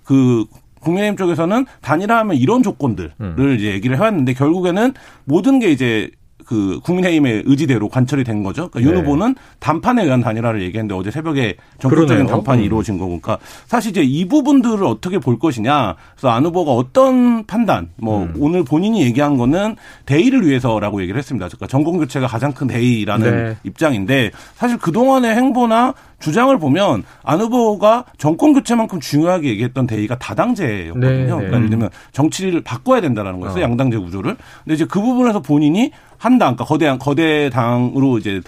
그 0.03 0.45
국민의힘 0.79 1.17
쪽에서는 1.17 1.65
단일화하면 1.81 2.35
이런 2.38 2.63
조건들을 2.63 3.11
음. 3.21 3.55
이제 3.57 3.67
얘기를 3.71 3.97
해왔는데 3.97 4.33
결국에는 4.33 4.93
모든 5.25 5.59
게 5.59 5.69
이제 5.71 6.09
그 6.45 6.79
국민의힘의 6.83 7.43
의지대로 7.45 7.89
관철이 7.89 8.24
된 8.24 8.43
거죠. 8.43 8.69
그러니까 8.69 8.79
네. 8.79 8.86
윤 8.98 9.03
후보는 9.03 9.36
단판에 9.60 10.03
의한 10.03 10.21
단일화를 10.21 10.62
얘기했는데 10.62 10.95
어제 10.95 11.12
새벽에 11.12 11.55
전격적인 11.79 12.25
단판이 12.27 12.62
음. 12.62 12.65
이루어진 12.65 12.98
거고, 12.98 13.19
그러니까 13.19 13.38
사실 13.67 13.91
이제 13.91 14.01
이 14.03 14.27
부분들을 14.27 14.83
어떻게 14.83 15.19
볼 15.19 15.39
것이냐. 15.39 15.95
그래서 16.15 16.29
안 16.29 16.45
후보가 16.45 16.71
어떤 16.71 17.45
판단, 17.45 17.89
뭐 17.98 18.24
음. 18.24 18.33
오늘 18.38 18.63
본인이 18.63 19.03
얘기한 19.03 19.38
거는 19.38 19.75
대의를 20.05 20.45
위해서라고 20.45 21.01
얘기를 21.01 21.17
했습니다. 21.17 21.48
그러니까 21.48 21.67
전공 21.67 21.98
교체가 21.98 22.27
가장 22.27 22.51
큰 22.53 22.67
대의라는 22.67 23.45
네. 23.45 23.57
입장인데 23.63 24.31
사실 24.55 24.77
그 24.77 24.91
동안의 24.91 25.36
행보나 25.36 25.93
주장을 26.21 26.57
보면 26.57 27.03
안 27.23 27.41
후보가 27.41 28.05
정권 28.17 28.53
교체만큼 28.53 28.99
중요하게 28.99 29.49
얘기했던 29.49 29.87
대의가 29.87 30.17
다당제였거든요. 30.17 31.09
네, 31.09 31.17
네. 31.17 31.25
그러니까 31.25 31.57
예를 31.57 31.69
들면 31.69 31.89
정치를 32.13 32.61
바꿔야 32.61 33.01
된다라는 33.01 33.39
거였어요. 33.39 33.61
어. 33.61 33.67
양당제 33.67 33.97
구조를. 33.97 34.37
근데 34.63 34.75
이제 34.75 34.85
그 34.85 35.01
부분에서 35.01 35.41
본인이 35.41 35.91
한당, 36.17 36.55
그러니까 36.55 36.65
거대한 36.65 36.99
거대 36.99 37.49
당으로 37.49 38.19
이제 38.19 38.41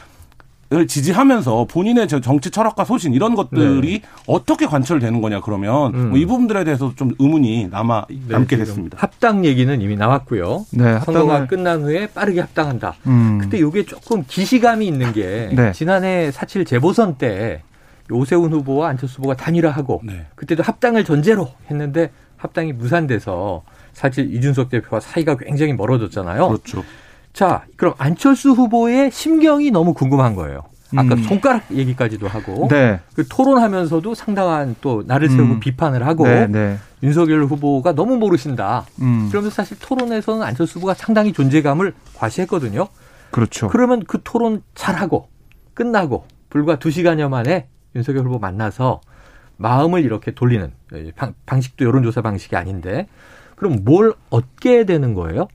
을 0.72 0.88
지지하면서 0.88 1.68
본인의 1.70 2.08
정치 2.08 2.50
철학과 2.50 2.84
소신 2.84 3.14
이런 3.14 3.36
것들이 3.36 4.00
네. 4.00 4.02
어떻게 4.26 4.66
관철되는 4.66 5.22
거냐 5.22 5.42
그러면 5.42 5.94
음. 5.94 6.10
뭐 6.10 6.18
이 6.18 6.26
부분들에 6.26 6.64
대해서 6.64 6.94
좀 6.96 7.14
의문이 7.20 7.68
남아 7.68 8.06
네, 8.10 8.18
남게 8.30 8.58
됐습니다. 8.58 8.98
합당 9.00 9.46
얘기는 9.46 9.82
이미 9.82 9.96
나왔고요. 9.96 10.66
네, 10.72 11.00
선거가 11.02 11.46
끝난 11.48 11.82
후에 11.84 12.08
빠르게 12.08 12.40
합당한다. 12.40 12.96
음. 13.06 13.38
근데 13.42 13.60
이게 13.60 13.84
조금 13.86 14.24
기시감이 14.28 14.88
있는 14.88 15.12
게 15.14 15.52
네. 15.54 15.74
지난해 15.74 16.32
사칠 16.32 16.66
재보선 16.66 17.18
때 17.18 17.62
오세훈 18.10 18.52
후보와 18.54 18.90
안철수 18.90 19.18
후보가 19.18 19.36
단일화하고 19.36 20.02
네. 20.06 20.26
그때도 20.36 20.64
합당을 20.64 21.04
전제로 21.04 21.52
했는데 21.70 22.10
합당이 22.38 22.74
무산돼서 22.74 23.64
사실 23.94 24.34
이준석 24.34 24.70
대표와 24.70 25.00
사이가 25.02 25.36
굉장히 25.38 25.74
멀어졌잖아요. 25.74 26.48
그렇죠. 26.48 26.84
자, 27.34 27.66
그럼 27.76 27.96
안철수 27.98 28.52
후보의 28.52 29.12
심경이 29.12 29.72
너무 29.72 29.94
궁금한 29.94 30.36
거예요. 30.36 30.62
아까 30.96 31.16
음. 31.16 31.24
손가락 31.24 31.64
얘기까지도 31.72 32.28
하고 32.28 32.68
네. 32.70 33.00
그 33.16 33.28
토론하면서도 33.28 34.14
상당한 34.14 34.76
또 34.80 35.04
나를 35.08 35.28
세우고 35.30 35.56
음. 35.56 35.60
비판을 35.60 36.06
하고 36.06 36.28
네, 36.28 36.46
네. 36.46 36.78
윤석열 37.02 37.46
후보가 37.46 37.94
너무 37.94 38.18
모르신다. 38.18 38.86
음. 39.02 39.28
그러면서 39.30 39.56
사실 39.56 39.78
토론에서는 39.80 40.44
안철수 40.44 40.78
후보가 40.78 40.94
상당히 40.94 41.34
존재감을 41.34 41.94
과시했거든요. 42.16 42.88
그렇죠. 43.32 43.70
그러면 43.70 44.04
그 44.06 44.20
토론 44.24 44.62
잘하고 44.76 45.30
끝나고 45.74 46.26
불과 46.52 46.78
두 46.78 46.92
시간여 46.92 47.30
만에 47.30 47.68
윤석열 47.96 48.26
후보 48.26 48.38
만나서 48.38 49.02
마음을 49.58 50.04
이렇게 50.04 50.32
돌리는 50.32 50.72
방식도 51.48 51.86
여론조사 51.86 52.22
방식이 52.22 52.56
아닌데 52.56 53.08
그럼 53.56 53.80
뭘 53.84 54.14
얻게 54.30 54.86
되는 54.86 55.14
거예요? 55.14 55.48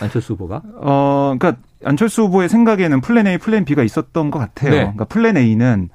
안철수 0.00 0.34
후보가? 0.34 0.62
어, 0.76 1.34
그러니까 1.38 1.60
안철수 1.84 2.22
후보의 2.22 2.48
생각에는 2.48 3.00
플랜 3.00 3.26
A, 3.26 3.38
플랜 3.38 3.64
B가 3.64 3.82
있었던 3.82 4.30
것 4.30 4.38
같아요. 4.38 4.70
네. 4.70 4.76
그러니까 4.78 5.04
플랜 5.04 5.36
A는 5.36 5.88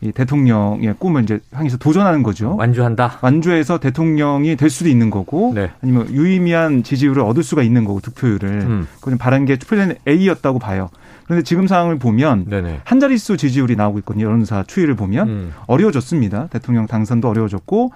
이 0.00 0.10
대통령의 0.10 0.96
꿈을 0.98 1.22
이제 1.22 1.38
향해서 1.52 1.76
도전하는 1.76 2.24
거죠. 2.24 2.56
완주한다. 2.56 3.18
완주해서 3.22 3.78
대통령이 3.78 4.56
될 4.56 4.68
수도 4.68 4.88
있는 4.88 5.10
거고, 5.10 5.52
네. 5.54 5.70
아니면 5.80 6.10
유의미한 6.10 6.82
지지율을 6.82 7.22
얻을 7.22 7.44
수가 7.44 7.62
있는 7.62 7.84
거고 7.84 8.00
득표율을 8.00 8.48
음. 8.48 8.88
그건 9.00 9.16
바란 9.16 9.44
게 9.44 9.56
플랜 9.56 9.94
A였다고 10.08 10.58
봐요. 10.58 10.90
그런데 11.24 11.44
지금 11.44 11.68
상황을 11.68 11.98
보면 11.98 12.46
네네. 12.48 12.80
한 12.82 12.98
자릿수 12.98 13.36
지지율이 13.36 13.76
나오고 13.76 14.00
있거든요. 14.00 14.26
여론조사 14.26 14.64
추이를 14.66 14.96
보면 14.96 15.28
음. 15.28 15.52
어려워졌습니다. 15.66 16.48
대통령 16.48 16.88
당선도 16.88 17.28
어려워졌고 17.28 17.92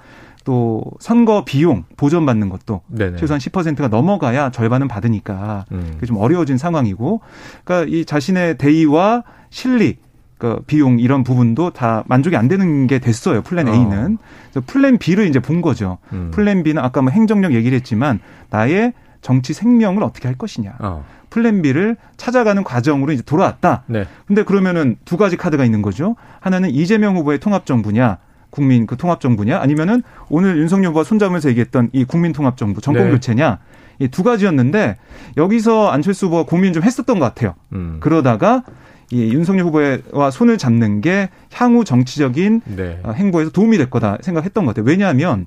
또 0.46 0.84
선거 1.00 1.44
비용 1.44 1.82
보전받는 1.96 2.48
것도 2.48 2.80
네네. 2.86 3.16
최소한 3.16 3.40
10%가 3.40 3.88
넘어가야 3.88 4.50
절반은 4.50 4.86
받으니까 4.86 5.66
음. 5.72 5.90
그게 5.94 6.06
좀 6.06 6.16
어려워진 6.18 6.56
상황이고 6.56 7.20
그러니까 7.64 7.92
이 7.92 8.04
자신의 8.04 8.56
대의와 8.56 9.24
실리 9.50 9.96
그 10.38 10.62
비용 10.68 11.00
이런 11.00 11.24
부분도 11.24 11.70
다 11.70 12.04
만족이 12.06 12.36
안 12.36 12.46
되는 12.46 12.86
게 12.86 13.00
됐어요. 13.00 13.42
플랜 13.42 13.66
A는. 13.66 14.18
어. 14.20 14.24
그래서 14.52 14.66
플랜 14.66 14.98
B를 14.98 15.26
이제 15.26 15.40
본 15.40 15.62
거죠. 15.62 15.98
음. 16.12 16.30
플랜 16.32 16.62
B는 16.62 16.80
아까 16.80 17.02
뭐 17.02 17.10
행정력 17.10 17.52
얘기를 17.52 17.74
했지만 17.74 18.20
나의 18.50 18.92
정치 19.22 19.52
생명을 19.52 20.04
어떻게 20.04 20.28
할 20.28 20.38
것이냐. 20.38 20.74
어. 20.78 21.04
플랜 21.30 21.60
B를 21.60 21.96
찾아가는 22.16 22.62
과정으로 22.62 23.12
이제 23.12 23.22
돌아왔다. 23.22 23.82
네. 23.86 24.04
근데 24.26 24.44
그러면은 24.44 24.96
두 25.04 25.16
가지 25.16 25.36
카드가 25.36 25.64
있는 25.64 25.82
거죠. 25.82 26.14
하나는 26.38 26.70
이재명 26.70 27.16
후보의 27.16 27.40
통합 27.40 27.66
정부냐, 27.66 28.18
국민 28.50 28.86
그 28.86 28.96
통합 28.96 29.20
정부냐, 29.20 29.58
아니면은 29.58 30.02
오늘 30.28 30.56
윤석열 30.58 30.90
후보가 30.90 31.04
손잡으면서 31.04 31.48
얘기했던 31.50 31.90
이 31.92 32.04
국민 32.04 32.32
통합 32.32 32.56
정부 32.56 32.80
정권 32.80 33.06
네. 33.06 33.10
교체냐. 33.10 33.58
이두 33.98 34.22
가지였는데 34.22 34.96
여기서 35.38 35.88
안철수 35.90 36.26
후보가 36.26 36.44
고민 36.44 36.72
좀 36.74 36.82
했었던 36.82 37.18
것 37.18 37.24
같아요. 37.24 37.54
음. 37.72 37.96
그러다가 38.00 38.62
이 39.10 39.32
윤석열 39.32 39.64
후보와 39.66 40.30
손을 40.30 40.58
잡는 40.58 41.00
게 41.00 41.30
향후 41.52 41.84
정치적인 41.84 42.60
네. 42.76 43.00
어, 43.04 43.12
행보에서 43.12 43.50
도움이 43.52 43.78
될 43.78 43.88
거다 43.88 44.18
생각했던 44.20 44.66
것 44.66 44.74
같아요. 44.74 44.84
왜냐하면 44.86 45.46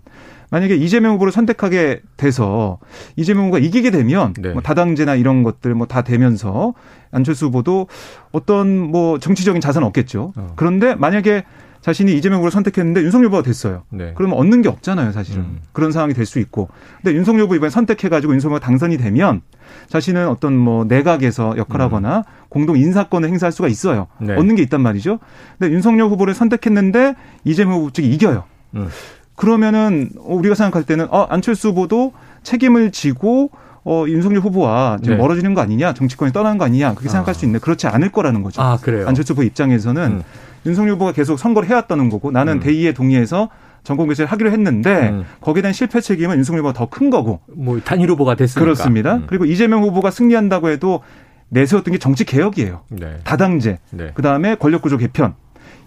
만약에 0.50 0.76
이재명 0.76 1.14
후보를 1.14 1.32
선택하게 1.32 2.02
돼서 2.18 2.80
이재명 3.16 3.46
후보가 3.46 3.60
이기게 3.60 3.92
되면 3.92 4.34
네. 4.40 4.50
뭐 4.54 4.64
다당제나 4.64 5.14
이런 5.14 5.44
것들 5.44 5.76
뭐 5.76 5.86
다 5.86 6.02
되면서 6.02 6.74
안철수 7.12 7.48
후보도 7.48 7.86
어떤 8.32 8.80
뭐 8.80 9.20
정치적인 9.20 9.62
자산은 9.62 9.86
없겠죠. 9.88 10.34
어. 10.36 10.54
그런데 10.56 10.96
만약에 10.96 11.44
자신이 11.82 12.14
이재명 12.18 12.40
후보를 12.40 12.52
선택했는데 12.52 13.02
윤석열 13.04 13.28
후보가 13.28 13.44
됐어요. 13.44 13.84
네. 13.90 14.14
그러면 14.16 14.38
얻는 14.38 14.62
게 14.62 14.70
없잖아요, 14.70 15.12
사실은. 15.14 15.42
음. 15.42 15.60
그런 15.72 15.92
상황이 15.92 16.14
될 16.14 16.26
수 16.26 16.40
있고. 16.40 16.70
근데 17.02 17.16
윤석열 17.18 17.44
후보 17.44 17.56
이번에 17.56 17.70
선택해가지고 17.70 18.34
윤석열 18.34 18.58
후보가 18.58 18.66
당선이 18.66 18.98
되면 18.98 19.42
자신은 19.88 20.28
어떤 20.28 20.56
뭐 20.58 20.84
내각에서 20.86 21.58
역할하거나 21.58 22.18
음. 22.18 22.24
공동 22.50 22.78
인사권을 22.78 23.30
행사할 23.30 23.52
수가 23.52 23.68
있어요. 23.68 24.08
네. 24.20 24.36
얻는 24.36 24.56
게 24.56 24.62
있단 24.64 24.82
말이죠. 24.82 25.20
근데 25.58 25.74
윤석열 25.74 26.08
후보를 26.10 26.34
선택했는데 26.34 27.16
이재명 27.46 27.76
후보 27.76 27.92
측이 27.92 28.10
이겨요. 28.10 28.44
음. 28.76 28.90
그러면은 29.36 30.10
우리가 30.18 30.54
생각할 30.56 30.84
때는 30.86 31.08
어, 31.12 31.24
안철수 31.30 31.70
후보도 31.70 32.12
책임을 32.44 32.92
지고 32.92 33.52
어, 33.90 34.06
윤석열 34.08 34.42
후보와 34.42 35.00
좀 35.04 35.16
네. 35.16 35.20
멀어지는 35.20 35.56
거 35.56 35.62
아니냐, 35.62 35.96
정치권에 35.96 36.32
떠나는 36.32 36.60
거 36.60 36.66
아니냐, 36.66 36.92
그렇게 36.92 37.10
생각할 37.10 37.32
아. 37.32 37.34
수 37.34 37.46
있는데 37.46 37.64
그렇지 37.64 37.88
않을 37.88 38.12
거라는 38.12 38.44
거죠. 38.44 38.62
아, 38.62 38.78
그래요? 38.78 39.08
안철수 39.08 39.34
후보 39.34 39.42
입장에서는 39.42 40.04
음. 40.04 40.22
윤석열 40.68 40.94
후보가 40.94 41.12
계속 41.14 41.40
선거를 41.40 41.68
해왔다는 41.70 42.10
거고 42.10 42.30
나는 42.30 42.58
음. 42.58 42.60
대의에 42.60 42.94
동의해서 42.94 43.50
전공교체를 43.84 44.32
하기로 44.32 44.52
했는데 44.52 45.10
음. 45.10 45.26
거기에 45.42 45.64
대한 45.64 45.74
실패 45.74 46.02
책임은 46.02 46.38
윤석열 46.38 46.60
후보가 46.60 46.74
더 46.74 46.86
큰 46.86 47.10
거고. 47.10 47.40
뭐 47.48 47.80
단일 47.84 48.12
후보가 48.12 48.36
됐으니까. 48.36 48.60
그렇습니다. 48.64 49.16
음. 49.16 49.24
그리고 49.26 49.46
이재명 49.46 49.82
후보가 49.82 50.12
승리한다고 50.12 50.70
해도 50.70 51.02
내세웠던 51.50 51.94
게 51.94 51.98
정치 51.98 52.26
개혁이에요. 52.26 52.82
네. 52.90 53.18
다당제. 53.24 53.80
네. 53.90 54.12
그다음에 54.14 54.54
권력 54.54 54.84
구조 54.84 54.98
개편. 54.98 55.34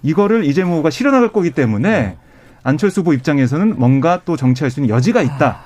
이거를 0.02 0.44
이재명 0.44 0.72
후보가 0.72 0.90
실현할 0.90 1.28
거기 1.32 1.50
때문에 1.52 1.88
네. 1.88 2.16
안철수 2.64 3.02
후보 3.02 3.12
입장에서는 3.12 3.78
뭔가 3.78 4.22
또 4.24 4.36
정치할 4.36 4.72
수 4.72 4.80
있는 4.80 4.92
여지가 4.92 5.22
있다. 5.22 5.58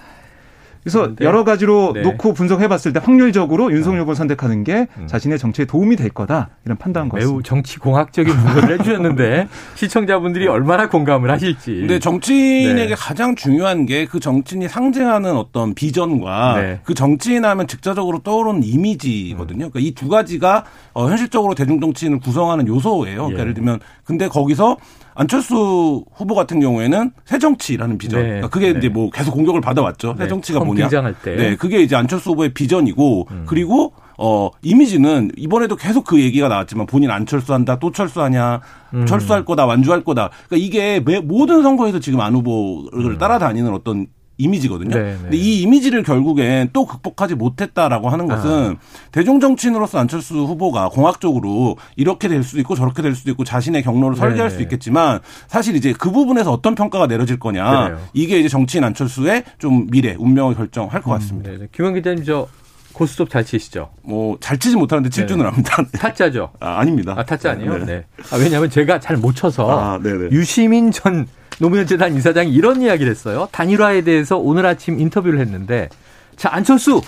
그래서 0.86 1.08
네. 1.16 1.24
여러 1.24 1.42
가지로 1.42 1.90
네. 1.94 2.02
놓고 2.02 2.32
분석해봤을 2.32 2.92
때 2.92 3.00
확률적으로 3.02 3.72
윤석열 3.72 4.02
후보를 4.02 4.14
선택하는 4.14 4.62
게 4.62 4.86
음. 4.98 5.08
자신의 5.08 5.36
정치에 5.40 5.64
도움이 5.64 5.96
될 5.96 6.10
거다 6.10 6.50
이런 6.64 6.78
판단한 6.78 7.08
것같습니다 7.08 7.32
매우 7.34 7.42
정치 7.42 7.80
공학적인 7.80 8.32
분석을 8.32 8.78
해주셨는데 8.78 9.48
시청자분들이 9.74 10.46
얼마나 10.46 10.88
공감을 10.88 11.28
하실지. 11.28 11.72
근데 11.74 11.98
정치인에게 11.98 12.90
네. 12.90 12.94
가장 12.96 13.34
중요한 13.34 13.84
게 13.84 14.06
그 14.06 14.20
정치인이 14.20 14.68
상징하는 14.68 15.36
어떤 15.36 15.74
비전과 15.74 16.60
네. 16.60 16.80
그 16.84 16.94
정치인하면 16.94 17.66
직접적으로 17.66 18.20
떠오르는 18.20 18.62
이미지거든요. 18.62 19.70
그러니까 19.70 19.80
이 19.80 19.92
두 19.96 20.08
가지가 20.08 20.64
어, 20.92 21.08
현실적으로 21.08 21.54
대중 21.56 21.80
정치인을 21.80 22.20
구성하는 22.20 22.68
요소예요. 22.68 23.30
예. 23.32 23.38
예를 23.38 23.54
들면 23.54 23.80
근데 24.04 24.28
거기서 24.28 24.76
안철수 25.16 26.04
후보 26.14 26.34
같은 26.34 26.60
경우에는 26.60 27.10
새정치라는 27.24 27.98
비전. 27.98 28.20
네. 28.20 28.26
그러니까 28.26 28.48
그게 28.48 28.72
네. 28.72 28.78
이제 28.78 28.88
뭐 28.88 29.10
계속 29.10 29.32
공격을 29.32 29.60
받아왔죠. 29.62 30.14
네. 30.18 30.24
새정치가 30.24 30.60
뭐냐. 30.60 30.88
네, 31.36 31.56
그게 31.56 31.80
이제 31.82 31.96
안철수 31.96 32.30
후보의 32.30 32.52
비전이고 32.52 33.28
음. 33.30 33.44
그리고 33.46 33.94
어 34.18 34.50
이미지는 34.62 35.30
이번에도 35.36 35.76
계속 35.76 36.04
그 36.04 36.20
얘기가 36.20 36.48
나왔지만 36.48 36.86
본인 36.86 37.10
안 37.10 37.26
철수 37.26 37.52
한다 37.52 37.78
또 37.78 37.90
철수하냐 37.90 38.60
음. 38.94 39.06
철수할 39.06 39.44
거다 39.44 39.66
완주할 39.66 40.04
거다 40.04 40.30
그러니까 40.48 40.66
이게 40.66 41.00
매, 41.00 41.20
모든 41.20 41.62
선거에서 41.62 41.98
지금 41.98 42.20
안 42.20 42.34
후보를 42.34 43.12
음. 43.12 43.18
따라다니는 43.18 43.74
어떤 43.74 44.06
이미지거든요. 44.38 44.90
네네. 44.90 45.12
네. 45.12 45.18
근데 45.22 45.36
이 45.36 45.62
이미지를 45.62 46.02
결국엔 46.02 46.70
또 46.72 46.86
극복하지 46.86 47.34
못했다라고 47.34 48.10
하는 48.10 48.26
것은 48.26 48.76
아. 48.78 49.08
대중 49.12 49.40
정치인으로서 49.40 49.98
안철수 49.98 50.34
후보가 50.34 50.90
공학적으로 50.90 51.76
이렇게 51.96 52.28
될 52.28 52.42
수도 52.42 52.60
있고 52.60 52.74
저렇게 52.74 53.02
될 53.02 53.14
수도 53.14 53.30
있고 53.30 53.44
자신의 53.44 53.82
경로를 53.82 54.16
설계할 54.16 54.48
네네. 54.48 54.50
수 54.50 54.56
네. 54.58 54.62
있겠지만 54.64 55.20
사실 55.48 55.74
이제 55.76 55.94
그 55.96 56.10
부분에서 56.10 56.52
어떤 56.52 56.74
평가가 56.74 57.06
내려질 57.06 57.38
거냐 57.38 57.84
그래요. 57.84 58.00
이게 58.12 58.38
이제 58.38 58.48
정치인 58.48 58.84
안철수의 58.84 59.44
좀 59.58 59.86
미래 59.90 60.14
운명을 60.18 60.54
결정할 60.54 61.00
것 61.00 61.12
음, 61.12 61.18
같습니다. 61.18 61.50
음, 61.50 61.68
김원 61.72 61.94
기자님 61.94 62.24
저 62.24 62.46
고스톱 62.92 63.28
잘 63.28 63.44
치시죠? 63.44 63.90
뭐 64.02 64.36
잘 64.40 64.58
치지 64.58 64.76
못하는데 64.76 65.10
압니다. 65.46 65.76
네. 65.92 65.98
타짜죠? 65.98 66.50
아, 66.60 66.78
아닙니다. 66.78 67.14
아, 67.16 67.24
타짜 67.24 67.52
아니에요? 67.52 67.78
네. 67.78 67.84
네. 67.84 68.04
아, 68.30 68.36
왜냐하면 68.36 68.70
제가 68.70 69.00
잘 69.00 69.16
못 69.16 69.34
쳐서 69.34 69.68
아, 69.70 70.00
유시민 70.30 70.90
전 70.90 71.26
노무현 71.58 71.86
재단 71.86 72.14
이사장이 72.14 72.52
이런 72.52 72.82
이야기를 72.82 73.10
했어요. 73.10 73.48
단일화에 73.52 74.02
대해서 74.02 74.36
오늘 74.36 74.66
아침 74.66 75.00
인터뷰를 75.00 75.40
했는데 75.40 75.88
자 76.36 76.50
안철수 76.52 77.00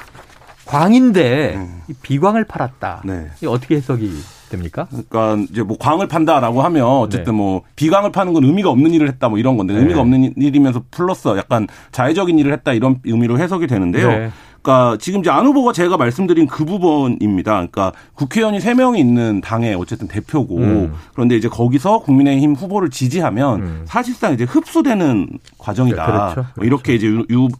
광인데 0.64 1.54
음. 1.56 1.82
비광을 2.02 2.44
팔았다. 2.44 3.02
네. 3.04 3.28
이 3.42 3.46
어떻게 3.46 3.76
해석이 3.76 4.10
됩니까? 4.50 4.86
그러니까 4.90 5.46
이제 5.50 5.62
뭐 5.62 5.76
광을 5.78 6.08
판다라고 6.08 6.62
하면 6.62 6.84
어쨌든 6.84 7.32
네. 7.32 7.36
뭐 7.38 7.62
비광을 7.76 8.12
파는 8.12 8.32
건 8.32 8.44
의미가 8.44 8.70
없는 8.70 8.92
일을 8.92 9.08
했다 9.08 9.28
뭐 9.28 9.38
이런 9.38 9.56
건데 9.56 9.74
네. 9.74 9.80
의미가 9.80 10.00
없는 10.00 10.34
일이면서 10.36 10.84
플러스 10.90 11.28
약간 11.36 11.66
자의적인 11.92 12.38
일을 12.38 12.52
했다 12.52 12.72
이런 12.72 13.00
의미로 13.04 13.38
해석이 13.38 13.66
되는데요. 13.66 14.30
네. 14.58 14.62
그러니까 14.62 14.96
지금 14.98 15.20
이제 15.20 15.30
안 15.30 15.46
후보가 15.46 15.72
제가 15.72 15.96
말씀드린 15.96 16.46
그 16.46 16.64
부분입니다. 16.64 17.52
그러니까 17.52 17.92
국회의원이 18.14 18.58
3명이 18.58 18.98
있는 18.98 19.40
당의 19.40 19.74
어쨌든 19.74 20.08
대표고 20.08 20.58
음. 20.58 20.94
그런데 21.14 21.36
이제 21.36 21.48
거기서 21.48 22.00
국민의힘 22.00 22.54
후보를 22.54 22.90
지지하면 22.90 23.60
음. 23.60 23.82
사실상 23.86 24.34
이제 24.34 24.44
흡수되는 24.44 25.38
과정이다. 25.58 26.06
네, 26.06 26.12
그렇죠. 26.12 26.34
그렇죠. 26.34 26.50
이렇게 26.62 26.94
이제 26.94 27.08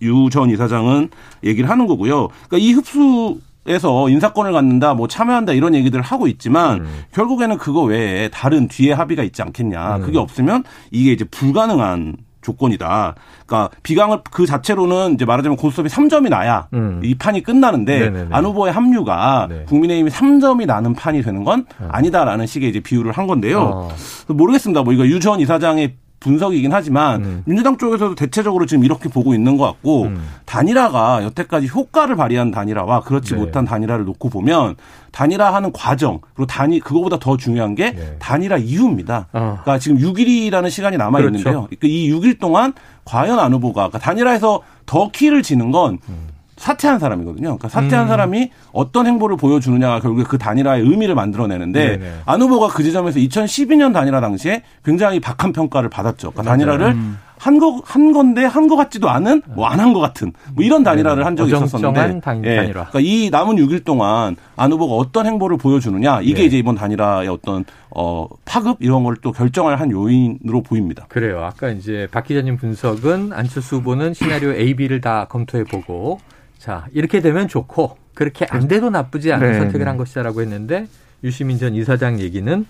유전 0.03 0.51
이사장은 0.51 1.11
얘기를 1.45 1.71
하는 1.71 1.87
거고요. 1.87 2.29
그러니까 2.49 2.59
이 2.59 2.73
흡수 2.73 3.39
에서 3.69 4.09
인사권을 4.09 4.53
갖는다, 4.53 4.95
뭐 4.95 5.09
참여한다 5.09 5.53
이런 5.53 5.75
얘기들을 5.75 6.03
하고 6.03 6.27
있지만 6.27 6.81
음. 6.81 7.05
결국에는 7.13 7.59
그거 7.59 7.83
외에 7.83 8.31
다른 8.31 8.67
뒤에 8.67 8.95
합의가 8.95 9.23
있지 9.25 9.43
않겠냐. 9.43 9.97
음. 9.97 10.03
그게 10.03 10.17
없으면 10.17 10.65
이게 10.91 11.13
이제 11.13 11.27
불가능한 11.27 12.17
조건이다. 12.49 13.15
그러니까 13.47 13.71
비강을 13.83 14.21
그 14.31 14.47
자체로는 14.47 15.15
이제 15.15 15.25
말하자면 15.25 15.57
고스톱이 15.59 15.89
3점이 15.89 16.29
나야 16.31 16.69
음. 16.73 17.01
이 17.05 17.15
판이 17.15 17.43
끝나는데 17.43 17.99
네네네. 17.99 18.29
안 18.31 18.45
후보의 18.45 18.73
합류가 18.73 19.47
네. 19.51 19.65
국민의힘이 19.69 20.11
3점이 20.11 20.67
나는 20.67 20.95
판이 20.95 21.23
되는 21.23 21.45
건 21.45 21.67
음. 21.81 21.89
아니다라는 21.91 22.47
식의 22.47 22.71
이제 22.71 22.81
비유를 22.81 23.13
한 23.13 23.27
건데요. 23.27 23.61
어. 23.61 23.89
모르겠습니다. 24.29 24.83
뭐 24.83 24.93
이거 24.93 25.07
유전 25.07 25.41
이사장의 25.41 25.97
분석이긴 26.21 26.73
하지만 26.73 27.25
음. 27.25 27.43
민주당 27.47 27.77
쪽에서도 27.79 28.15
대체적으로 28.15 28.67
지금 28.67 28.85
이렇게 28.85 29.09
보고 29.09 29.35
있는 29.35 29.57
것 29.57 29.65
같고 29.67 30.05
음. 30.05 30.23
단일화가 30.47 31.25
여태까지 31.25 31.69
효과를 31.69 32.17
발휘한 32.17 32.51
단일화와 32.51 33.01
그렇지 33.01 33.35
네. 33.35 33.41
못한 33.41 33.65
단일화를 33.65 34.05
놓고 34.05 34.29
보면 34.29 34.77
단일화하는 35.13 35.73
과정 35.73 36.21
그리고 36.35 36.47
단위 36.47 36.81
그거보다 36.81 37.19
더 37.19 37.37
중요한 37.37 37.75
게 37.75 37.93
네. 37.93 38.17
단일화 38.19 38.59
이유입니다. 38.59 39.29
어. 39.33 39.59
그러니까 39.63 39.79
지금 39.79 39.99
6일이라는 39.99 40.71
시간이 40.71 40.97
남아 40.97 41.19
그렇죠. 41.19 41.37
있는데요. 41.39 41.67
그렇죠. 41.67 41.87
이 41.87 42.11
6일 42.13 42.39
동안 42.41 42.73
과연 43.05 43.39
안 43.39 43.53
후보가 43.55 43.89
그러니까 43.89 43.99
단일화에서 43.99 44.63
더 44.87 45.11
키를 45.11 45.43
지는 45.43 45.71
건 45.71 45.99
음. 46.09 46.28
사퇴한 46.59 46.99
사람이거든요. 46.99 47.57
그러니까 47.57 47.69
사퇴한 47.69 48.07
음. 48.07 48.09
사람이 48.09 48.51
어떤 48.73 49.07
행보를 49.07 49.37
보여주느냐가 49.37 50.01
결국에 50.01 50.25
그 50.25 50.39
단일화의 50.39 50.83
의미를 50.83 51.15
만들어내는데 51.15 51.99
네네. 51.99 52.13
안 52.27 52.43
후보가 52.43 52.69
그 52.69 52.83
지점에서 52.83 53.19
2012년 53.21 53.93
단일화 53.93 54.21
당시에 54.21 54.63
굉장히 54.85 55.21
박한 55.21 55.53
평가를 55.53 55.89
받았죠. 55.89 56.33
그러니까 56.33 56.51
단일화를 56.51 56.87
음. 56.93 57.19
한 57.39 57.61
거, 57.61 57.81
한 57.85 58.11
건데 58.11 58.45
한 58.45 58.67
거 58.69 58.75
같지도 58.75 59.09
않은 59.09 59.43
뭐 59.55 59.67
안 59.69 59.79
한 59.79 59.93
거 59.95 60.01
같은 60.01 60.33
뭐 60.55 60.65
이런 60.65 60.83
단일화를 60.83 61.25
한 61.25 61.37
적이 61.37 61.55
있었었는데 61.55 62.21
단, 62.21 62.45
예. 62.45 62.67
그러니까 62.73 62.99
이 63.01 63.31
남은 63.31 63.55
6일 63.57 63.85
동안 63.85 64.35
안 64.57 64.73
후보가 64.73 64.95
어떤 64.95 65.25
행보를 65.27 65.57
보여주느냐 65.57 66.21
이게 66.23 66.41
네. 66.41 66.45
이제 66.47 66.59
이번 66.59 66.75
단일화의 66.75 67.29
어떤 67.29 67.65
어 67.95 68.27
파급 68.45 68.79
이런 68.81 69.05
걸 69.05 69.15
또 69.23 69.31
결정할 69.31 69.79
한 69.81 69.93
요인으로 69.93 70.63
보입니다. 70.63 71.07
그래요. 71.09 71.45
아까 71.45 71.69
이제 71.71 72.09
박 72.11 72.25
기자님 72.25 72.57
분석은 72.57 73.33
안철수 73.33 73.77
후보는 73.77 74.15
시나리오 74.15 74.53
A, 74.55 74.75
B를 74.75 75.01
다 75.01 75.27
검토해 75.29 75.63
보고 75.65 76.19
자, 76.59 76.87
이렇게 76.93 77.21
되면 77.21 77.49
좋고 77.49 77.97
그렇게 78.15 78.47
안 78.51 78.69
돼도 78.69 78.91
나쁘지 78.91 79.33
않은 79.33 79.53
네. 79.53 79.59
선택을 79.59 79.87
한 79.87 79.97
것이다라고 79.97 80.43
했는데 80.43 80.87
유시민 81.23 81.59
전 81.59 81.75
이사장 81.75 82.21
얘기는 82.21 82.67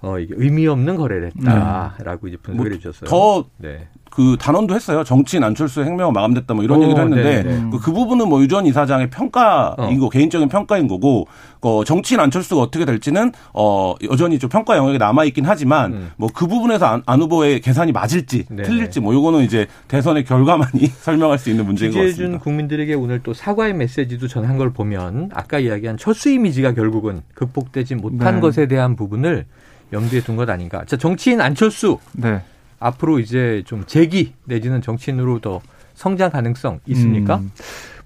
어, 0.00 0.18
이게 0.18 0.34
의미 0.36 0.66
없는 0.66 0.96
거래를 0.96 1.32
했다라고 1.36 2.26
네. 2.26 2.28
이제 2.28 2.36
분석을 2.36 2.70
뭐 2.70 2.74
해주셨어요. 2.74 3.10
더 3.10 3.48
네. 3.58 3.88
그 4.14 4.36
단언도 4.38 4.76
했어요. 4.76 5.02
정치인 5.02 5.42
안철수의 5.42 5.86
행명은 5.86 6.12
마감됐다 6.12 6.54
뭐 6.54 6.62
이런 6.62 6.78
오, 6.78 6.84
얘기도 6.84 7.00
했는데 7.00 7.42
그, 7.72 7.80
그, 7.80 7.92
부분은 7.92 8.28
뭐 8.28 8.40
유전 8.40 8.64
이사장의 8.64 9.10
평가인 9.10 9.98
거 9.98 10.06
어. 10.06 10.08
개인적인 10.08 10.48
평가인 10.48 10.86
거고 10.86 11.26
어, 11.62 11.82
정치인 11.82 12.20
안철수가 12.20 12.62
어떻게 12.62 12.84
될지는 12.84 13.32
어 13.52 13.94
여전히 14.08 14.38
좀 14.38 14.48
평가 14.50 14.76
영역에 14.76 14.98
남아 14.98 15.24
있긴 15.24 15.46
하지만 15.46 15.92
음. 15.92 16.10
뭐그 16.16 16.46
부분에서 16.46 16.86
안, 16.86 17.02
안, 17.06 17.22
후보의 17.22 17.60
계산이 17.60 17.90
맞을지 17.90 18.44
네네. 18.46 18.62
틀릴지 18.62 19.00
뭐 19.00 19.12
요거는 19.14 19.40
이제 19.40 19.66
대선의 19.88 20.24
결과만이 20.24 20.86
설명할 21.00 21.38
수 21.38 21.50
있는 21.50 21.66
문제인 21.66 21.90
것 21.90 21.98
같습니다. 21.98 22.38
국민들에게 22.38 22.94
오늘 22.94 23.20
또 23.24 23.34
사과의 23.34 23.74
메시지도 23.74 24.28
전한 24.28 24.58
걸 24.58 24.72
보면 24.72 25.30
아까 25.34 25.58
이야기한 25.58 25.96
철수 25.96 26.30
이미지가 26.30 26.74
결국은 26.74 27.22
극복되지 27.34 27.96
못한 27.96 28.36
네. 28.36 28.40
것에 28.40 28.68
대한 28.68 28.94
부분을 28.94 29.46
염두에 29.92 30.20
둔 30.20 30.36
것 30.36 30.48
아닌가. 30.48 30.84
자 30.86 30.96
정치인 30.96 31.40
안철수. 31.40 31.98
네. 32.12 32.42
앞으로 32.78 33.18
이제 33.18 33.62
좀 33.66 33.84
재기 33.86 34.34
내지는 34.44 34.82
정치인으로 34.82 35.40
더 35.40 35.60
성장 35.94 36.30
가능성 36.30 36.80
있습니까? 36.86 37.36
음. 37.36 37.50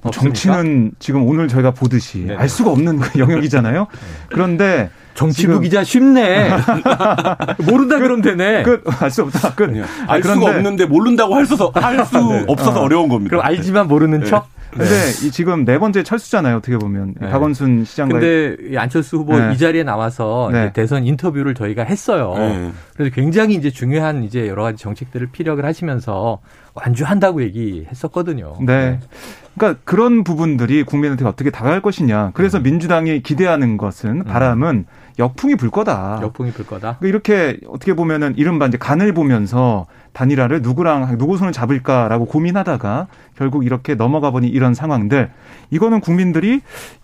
뭐 0.03 0.13
정치는 0.13 0.93
지금 0.99 1.27
오늘 1.27 1.49
저희가 1.49 1.73
보듯이 1.73 2.19
네. 2.27 2.37
알 2.37 2.49
수가 2.49 2.71
없는 2.71 2.99
그 3.01 3.19
영역이잖아요. 3.19 3.89
그런데 4.29 4.91
정치부 5.15 5.59
기자 5.61 5.83
쉽네. 5.83 6.51
모른다 7.69 7.99
그러면 7.99 8.23
되네. 8.23 8.63
끝 8.63 8.85
알 9.03 9.11
수 9.11 9.23
없다. 9.23 9.55
끝. 9.55 9.71
알 10.07 10.23
수가 10.23 10.51
없는데 10.51 10.87
모른다고 10.87 11.35
할 11.35 11.45
수, 11.47 11.57
할수 11.75 12.19
네. 12.19 12.45
없어서 12.47 12.83
어. 12.83 12.89
려운 12.89 13.09
겁니다. 13.09 13.31
그럼 13.31 13.45
알지만 13.45 13.89
모르는 13.89 14.25
척? 14.25 14.47
근데 14.71 14.85
네. 14.85 15.27
이 15.27 15.31
지금 15.31 15.65
네 15.65 15.79
번째 15.79 16.03
철수잖아요. 16.03 16.59
어떻게 16.59 16.77
보면 16.77 17.15
네. 17.19 17.31
박원순 17.31 17.85
시장과. 17.87 18.21
근데 18.21 18.57
안철수 18.79 19.17
후보 19.17 19.37
네. 19.39 19.55
이 19.55 19.59
자리에 19.59 19.83
나와서 19.83 20.51
네. 20.53 20.73
대선 20.75 21.07
인터뷰를 21.07 21.55
저희가 21.55 21.85
했어요. 21.85 22.35
네. 22.37 22.71
그래서 22.95 23.13
굉장히 23.15 23.55
이제 23.55 23.71
중요한 23.71 24.25
이제 24.25 24.47
여러 24.47 24.63
가지 24.63 24.77
정책들을 24.79 25.29
피력을 25.33 25.65
하시면서 25.65 26.39
완주한다고 26.75 27.43
얘기했었거든요. 27.45 28.57
네. 28.61 29.01
그러니까 29.59 29.81
그런 29.85 30.25
부분들이 30.25 30.83
국민한테 30.85 31.25
어떻게 31.25 31.51
다가갈 31.51 31.83
것이냐. 31.83 32.31
그래서 32.35 32.59
음. 32.59 32.63
민주당이 32.63 33.23
기대하는 33.23 33.77
것은 33.77 34.21
음. 34.21 34.25
바람은 34.25 34.87
역풍이 35.19 35.57
불 35.57 35.71
거다. 35.71 36.21
역풍이 36.23 36.53
불 36.53 36.65
거다. 36.65 36.99
그러니까 36.99 37.09
이렇게 37.09 37.59
어떻게 37.69 37.95
보면은 37.95 38.35
이른바 38.37 38.67
이제 38.67 38.79
간을 38.79 39.13
보면서 39.13 39.87
단일화를 40.13 40.63
누구랑 40.63 41.19
누구 41.19 41.37
손을 41.37 41.53
잡을까라고 41.53 42.27
고민하다가 42.27 43.09
결국 43.37 43.65
이렇게 43.65 43.95
넘어가 43.95 44.31
보니 44.31 44.49
이런 44.49 44.75
상황들 44.75 45.31
이거는 45.71 46.01
국민들이 46.01 46.61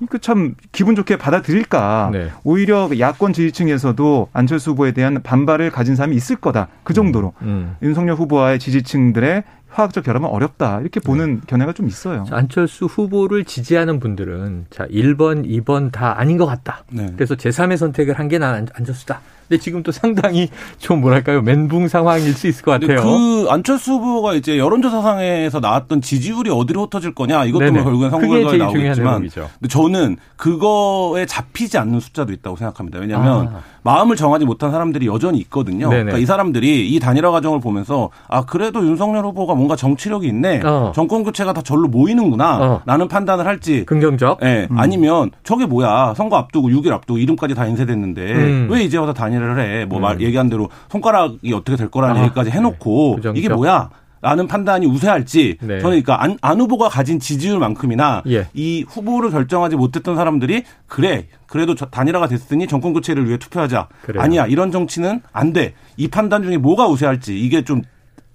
그 0.08 0.18
참 0.24 0.54
기분 0.72 0.94
좋게 0.96 1.18
받아들일까 1.18 2.10
네. 2.12 2.30
오히려 2.44 2.88
야권 2.98 3.34
지지층에서도 3.34 4.28
안철수 4.32 4.70
후보에 4.70 4.92
대한 4.92 5.22
반발을 5.22 5.70
가진 5.70 5.96
사람이 5.96 6.16
있을 6.16 6.36
거다 6.36 6.68
그 6.82 6.94
정도로 6.94 7.34
음, 7.42 7.46
음. 7.46 7.76
윤석열 7.82 8.16
후보와의 8.16 8.58
지지층들의 8.58 9.44
화학적 9.74 10.04
결합은 10.04 10.28
어렵다. 10.28 10.80
이렇게 10.80 11.00
보는 11.00 11.34
네. 11.36 11.40
견해가 11.48 11.72
좀 11.72 11.88
있어요. 11.88 12.24
안철수 12.30 12.86
후보를 12.86 13.44
지지하는 13.44 13.98
분들은 13.98 14.66
자, 14.70 14.86
1번, 14.86 15.44
2번 15.46 15.90
다 15.90 16.18
아닌 16.18 16.36
것 16.38 16.46
같다. 16.46 16.84
네. 16.90 17.12
그래서 17.16 17.34
제3의 17.34 17.76
선택을 17.76 18.18
한 18.18 18.28
게 18.28 18.38
난 18.38 18.66
안철수다. 18.74 19.20
근데 19.54 19.62
지금 19.62 19.82
또 19.82 19.92
상당히 19.92 20.48
좀 20.78 21.00
뭐랄까요 21.00 21.40
멘붕 21.42 21.88
상황일 21.88 22.34
수 22.34 22.48
있을 22.48 22.64
것 22.64 22.72
같아요. 22.72 23.02
그 23.02 23.46
안철수 23.48 23.92
후보가 23.92 24.34
이제 24.34 24.58
여론조사상에서 24.58 25.60
나왔던 25.60 26.00
지지율이 26.00 26.50
어디로 26.50 26.84
흩어질 26.84 27.14
거냐 27.14 27.44
이것도 27.44 27.72
뭐 27.72 27.84
결국엔 27.84 28.10
선거 28.10 28.26
결과에 28.26 28.56
나오겠지만, 28.56 29.28
근데 29.28 29.68
저는 29.68 30.16
그거에 30.36 31.26
잡히지 31.26 31.78
않는 31.78 32.00
숫자도 32.00 32.32
있다고 32.32 32.56
생각합니다. 32.56 32.98
왜냐하면 32.98 33.48
아. 33.48 33.60
마음을 33.82 34.16
정하지 34.16 34.44
못한 34.44 34.72
사람들이 34.72 35.06
여전히 35.06 35.38
있거든요. 35.40 35.88
네네. 35.88 36.04
그러니까 36.04 36.18
이 36.18 36.26
사람들이 36.26 36.88
이 36.88 36.98
단일화 36.98 37.30
과정을 37.30 37.60
보면서 37.60 38.10
아 38.28 38.44
그래도 38.44 38.84
윤석열 38.84 39.24
후보가 39.26 39.54
뭔가 39.54 39.76
정치력이 39.76 40.26
있네, 40.26 40.62
어. 40.64 40.92
정권 40.94 41.22
교체가 41.22 41.52
다 41.52 41.62
절로 41.62 41.86
모이는구나라는 41.88 43.04
어. 43.04 43.08
판단을 43.08 43.46
할지 43.46 43.84
긍정적, 43.84 44.40
예, 44.42 44.66
음. 44.70 44.78
아니면 44.78 45.30
저게 45.44 45.66
뭐야 45.66 46.14
선거 46.16 46.36
앞두고 46.36 46.68
6일 46.70 46.92
앞두고 46.92 47.18
이름까지 47.18 47.54
다 47.54 47.66
인쇄됐는데 47.66 48.32
음. 48.32 48.68
왜 48.70 48.82
이제 48.82 48.96
와서 48.96 49.12
단일화 49.12 49.43
를 49.44 49.58
해? 49.60 49.84
뭐 49.84 50.00
말, 50.00 50.16
음. 50.16 50.20
얘기한 50.20 50.48
대로 50.48 50.68
손가락이 50.90 51.52
어떻게 51.52 51.76
될 51.76 51.90
거라는 51.90 52.20
아. 52.20 52.24
얘기까지 52.24 52.50
해놓고 52.50 53.20
네. 53.22 53.32
이게 53.34 53.48
뭐야? 53.48 53.90
라는 54.22 54.46
판단이 54.48 54.86
우세할지 54.86 55.58
네. 55.60 55.66
저는 55.80 55.82
그러니까 55.82 56.22
안, 56.22 56.38
안 56.40 56.58
후보가 56.58 56.88
가진 56.88 57.20
지지율만큼이나 57.20 58.22
예. 58.28 58.46
이 58.54 58.82
후보를 58.88 59.30
결정하지 59.30 59.76
못했던 59.76 60.16
사람들이 60.16 60.64
그래 60.86 61.26
그래도 61.46 61.74
단일화가 61.74 62.26
됐으니 62.28 62.66
정권 62.66 62.94
교체를 62.94 63.26
위해 63.28 63.36
투표하자 63.36 63.88
그래요. 64.02 64.22
아니야 64.22 64.46
이런 64.46 64.72
정치는 64.72 65.20
안 65.32 65.52
돼 65.52 65.74
이 65.98 66.08
판단 66.08 66.42
중에 66.42 66.56
뭐가 66.56 66.88
우세할지 66.88 67.38
이게 67.38 67.62
좀 67.64 67.82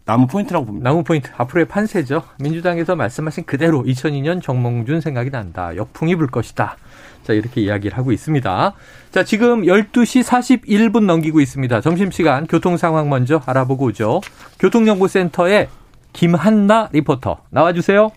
남은 0.05 0.27
포인트라고 0.27 0.65
봅니다. 0.65 0.89
남은 0.89 1.03
포인트 1.03 1.29
앞으로의 1.37 1.67
판세죠. 1.67 2.23
민주당에서 2.39 2.95
말씀하신 2.95 3.45
그대로 3.45 3.83
2002년 3.83 4.41
정몽준 4.41 5.01
생각이 5.01 5.29
난다. 5.29 5.75
역풍이 5.75 6.15
불 6.15 6.27
것이다. 6.27 6.77
자, 7.23 7.33
이렇게 7.33 7.61
이야기를 7.61 7.97
하고 7.97 8.11
있습니다. 8.11 8.73
자, 9.11 9.23
지금 9.23 9.63
12시 9.63 10.23
41분 10.23 11.05
넘기고 11.05 11.39
있습니다. 11.39 11.81
점심시간 11.81 12.47
교통 12.47 12.77
상황 12.77 13.09
먼저 13.09 13.41
알아보고 13.45 13.85
오죠. 13.85 14.21
교통정보센터에 14.59 15.69
김한나 16.13 16.89
리포터 16.91 17.43
나와주세요. 17.49 18.11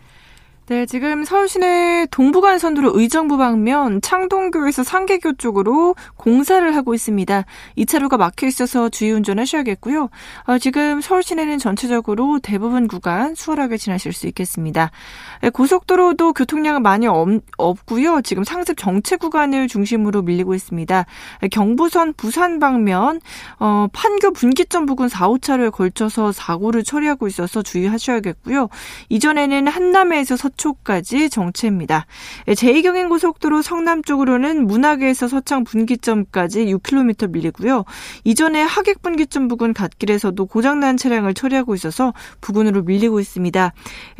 네, 0.68 0.86
지금 0.86 1.24
서울 1.24 1.48
시내 1.48 2.06
동부간선도로 2.12 2.92
의정부 2.94 3.36
방면 3.36 4.00
창동교에서 4.00 4.84
상계교 4.84 5.32
쪽으로 5.32 5.96
공사를 6.14 6.76
하고 6.76 6.94
있습니다. 6.94 7.44
2차로가 7.78 8.16
막혀 8.16 8.46
있어서 8.46 8.88
주의 8.88 9.10
운전하셔야겠고요. 9.10 10.08
어, 10.44 10.58
지금 10.58 11.00
서울 11.00 11.24
시내는 11.24 11.58
전체적으로 11.58 12.38
대부분 12.38 12.86
구간 12.86 13.34
수월하게 13.34 13.76
지나실 13.76 14.12
수 14.12 14.28
있겠습니다. 14.28 14.92
네, 15.40 15.50
고속도로도 15.50 16.32
교통량은 16.32 16.82
많이 16.82 17.08
없, 17.08 17.84
고요 17.84 18.20
지금 18.22 18.44
상습 18.44 18.76
정체 18.76 19.16
구간을 19.16 19.66
중심으로 19.66 20.22
밀리고 20.22 20.54
있습니다. 20.54 21.06
네, 21.40 21.48
경부선 21.48 22.14
부산 22.16 22.60
방면 22.60 23.20
어, 23.58 23.88
판교 23.92 24.32
분기점 24.32 24.86
부근 24.86 25.08
4, 25.08 25.26
5차로에 25.28 25.72
걸쳐서 25.72 26.30
사고를 26.30 26.84
처리하고 26.84 27.26
있어서 27.26 27.62
주의하셔야겠고요. 27.62 28.68
이전에는 29.08 29.66
한남에서 29.66 30.36
서 30.36 30.51
서초까지 30.52 31.30
정체입니다. 31.30 32.06
제2경인고속도로 32.46 33.62
성남 33.62 34.02
쪽으로는 34.02 34.66
문학에서 34.66 35.28
서창 35.28 35.64
분기점까지 35.64 36.66
6km 36.66 37.30
밀리고요. 37.30 37.84
이전에 38.24 38.62
하객 38.62 39.02
분기점 39.02 39.48
부근 39.48 39.72
갓길에서도 39.72 40.44
고장난 40.46 40.96
차량을 40.96 41.34
처리하고 41.34 41.74
있어서 41.74 42.12
부근으로 42.40 42.82
밀리고 42.82 43.20
있습니다. 43.20 43.72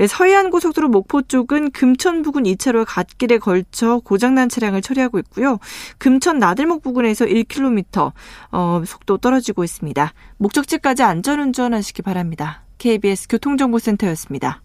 서해안 0.08 0.50
고속도로 0.50 0.88
목포 0.88 1.22
쪽은 1.22 1.70
금천 1.70 2.22
부근 2.22 2.44
2차로 2.44 2.84
갓길에 2.86 3.38
걸쳐 3.38 4.00
고장난 4.04 4.48
차량을 4.48 4.82
처리하고 4.82 5.18
있고요. 5.20 5.58
금천 5.98 6.38
나들목 6.38 6.82
부근에서 6.82 7.26
1km 7.26 8.12
어, 8.52 8.82
속도 8.86 9.18
떨어지고 9.18 9.64
있습니다. 9.64 10.12
목적지까지 10.38 11.02
안전운전 11.02 11.74
하시기 11.74 12.02
바랍니다. 12.02 12.64
KBS 12.78 13.28
교통정보센터였습니다. 13.28 14.62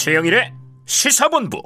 최영일의 0.00 0.54
시사본부. 0.86 1.60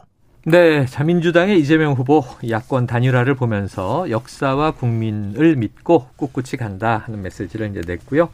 네, 0.46 0.86
자민주당의 0.86 1.60
이재명 1.60 1.92
후보 1.92 2.24
야권 2.48 2.88
단일화를 2.88 3.36
보면서 3.36 4.10
역사와 4.10 4.72
국민을 4.72 5.54
믿고 5.54 6.08
꿋꿋이 6.16 6.58
간다 6.58 7.04
하는 7.06 7.22
메시지를 7.22 7.70
이제 7.70 7.80
냈고요. 7.86 8.30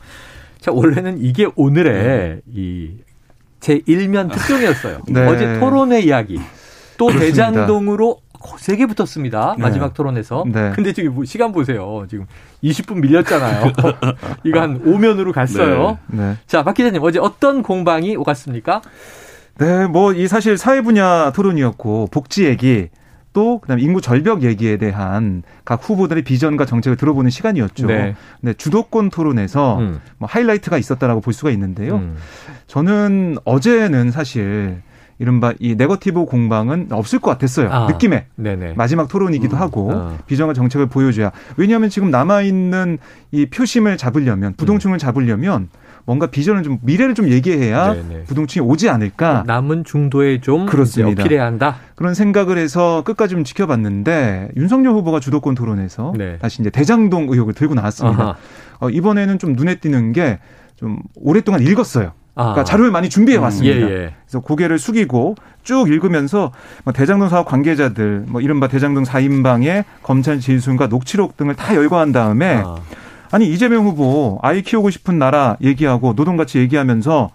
자, 0.59 0.73
원래는 0.73 1.19
이게 1.19 1.49
오늘의 1.55 2.03
네. 2.03 2.95
이제 3.61 3.83
일면 3.85 4.31
특종이었어요. 4.31 5.03
네. 5.13 5.27
어제 5.27 5.61
토론회 5.61 6.01
이야기. 6.01 6.41
또 6.97 7.09
그렇습니다. 7.09 7.51
대장동으로 7.51 8.23
세게 8.59 8.87
붙었습니다. 8.87 9.57
네. 9.59 9.63
마지막 9.63 9.93
토론에서. 9.93 10.45
네. 10.51 10.73
근데 10.75 10.95
지금 10.95 11.15
뭐 11.15 11.27
시간 11.27 11.53
보세요. 11.53 12.07
지금 12.09 12.25
20분 12.65 13.03
밀렸잖아요. 13.03 13.73
이거 14.45 14.61
한 14.63 14.83
5면으로 14.83 15.35
갔어요. 15.35 15.99
네. 16.07 16.23
네. 16.23 16.37
자, 16.47 16.63
박 16.63 16.75
기자님, 16.75 17.03
어제 17.03 17.19
어떤 17.19 17.63
공방이 17.63 18.17
오갔습니까? 18.17 18.81
네, 19.61 19.87
뭐 19.87 20.14
이 20.14 20.27
사실 20.27 20.57
사회 20.57 20.81
분야 20.81 21.33
토론이었고 21.33 22.09
복지 22.11 22.46
얘기 22.46 22.88
또 23.35 23.59
그다음에 23.61 23.83
인구 23.83 24.01
절벽 24.01 24.42
얘기에 24.42 24.79
대한 24.79 25.42
각 25.66 25.87
후보들의 25.88 26.25
비전과 26.25 26.64
정책을 26.64 26.96
들어보는 26.96 27.31
시간이었죠. 27.31 27.87
네. 27.87 28.16
네 28.40 28.55
주도권 28.55 29.11
토론에서 29.11 29.79
음. 29.79 30.01
뭐 30.16 30.29
하이라이트가 30.29 30.79
있었다라고 30.79 31.20
볼 31.20 31.35
수가 31.35 31.51
있는데요. 31.51 31.96
음. 31.96 32.16
저는 32.66 33.37
어제는 33.44 34.11
사실 34.11 34.81
이른바 35.18 35.53
이 35.61 35.75
네거티브 35.75 36.25
공방은 36.25 36.88
없을 36.90 37.18
것 37.18 37.31
같았어요. 37.31 37.70
아, 37.70 37.87
느낌에. 37.87 38.27
네네. 38.37 38.73
마지막 38.77 39.09
토론이기도 39.09 39.59
음, 39.59 39.61
하고 39.61 39.90
어. 39.92 40.18
비전과 40.27 40.55
정책을 40.55 40.87
보여줘야. 40.87 41.31
왜냐하면 41.59 41.90
지금 41.90 42.11
남아있는 42.11 42.96
이 43.31 43.44
표심을 43.44 43.99
잡으려면 43.99 44.55
부동층을 44.55 44.96
음. 44.96 44.99
잡으려면 44.99 45.68
뭔가 46.05 46.27
비전을 46.27 46.63
좀 46.63 46.79
미래를 46.83 47.15
좀 47.15 47.29
얘기해야 47.29 47.95
네네. 47.95 48.25
부동층이 48.25 48.67
오지 48.67 48.89
않을까. 48.89 49.45
남은 49.47 49.85
중도에 49.85 50.41
좀 50.41 50.67
그렇습니다. 50.67 51.23
어필해야 51.23 51.45
한다. 51.45 51.77
그런 51.95 52.15
생각을 52.15 52.59
해서 52.59 53.03
끝까지 53.05 53.35
좀 53.35 53.45
지켜봤는데 53.45 54.51
윤석열 54.57 54.95
후보가 54.95 55.21
주도권 55.21 55.55
토론에서 55.55 56.13
네. 56.17 56.39
다시 56.39 56.63
이제 56.63 56.71
대장동 56.71 57.29
의혹을 57.31 57.55
들고 57.55 57.75
나왔습니다. 57.75 58.37
어, 58.81 58.91
이번에는 58.91 59.39
좀 59.39 59.53
눈에 59.55 59.77
띄는 59.77 60.13
게 60.13 60.39
좀 60.81 60.99
오랫동안 61.15 61.61
읽었어요. 61.61 62.13
그러니까 62.35 62.61
아. 62.63 62.65
자료를 62.65 62.91
많이 62.91 63.11
준비해 63.11 63.37
음, 63.37 63.43
왔습니다. 63.43 63.77
음, 63.77 63.91
예, 63.91 63.95
예. 63.95 64.15
그래서 64.25 64.41
고개를 64.41 64.79
숙이고 64.79 65.35
쭉 65.63 65.91
읽으면서 65.91 66.53
뭐 66.85 66.93
대장동 66.95 67.29
사업 67.29 67.47
관계자들, 67.47 68.25
뭐 68.29 68.41
이른바 68.41 68.67
대장동 68.67 69.05
4인방의 69.05 69.85
검찰 70.03 70.41
진술과 70.41 70.87
녹취록 70.87 71.37
등을 71.37 71.55
다 71.55 71.75
열거한 71.75 72.13
다음에 72.13 72.63
아. 72.65 72.77
아니 73.31 73.51
이재명 73.51 73.85
후보 73.87 74.38
아이 74.43 74.62
키우고 74.62 74.90
싶은 74.90 75.19
나라 75.19 75.57
얘기하고 75.61 76.14
노동 76.14 76.37
같이 76.37 76.59
얘기하면서 76.59 77.31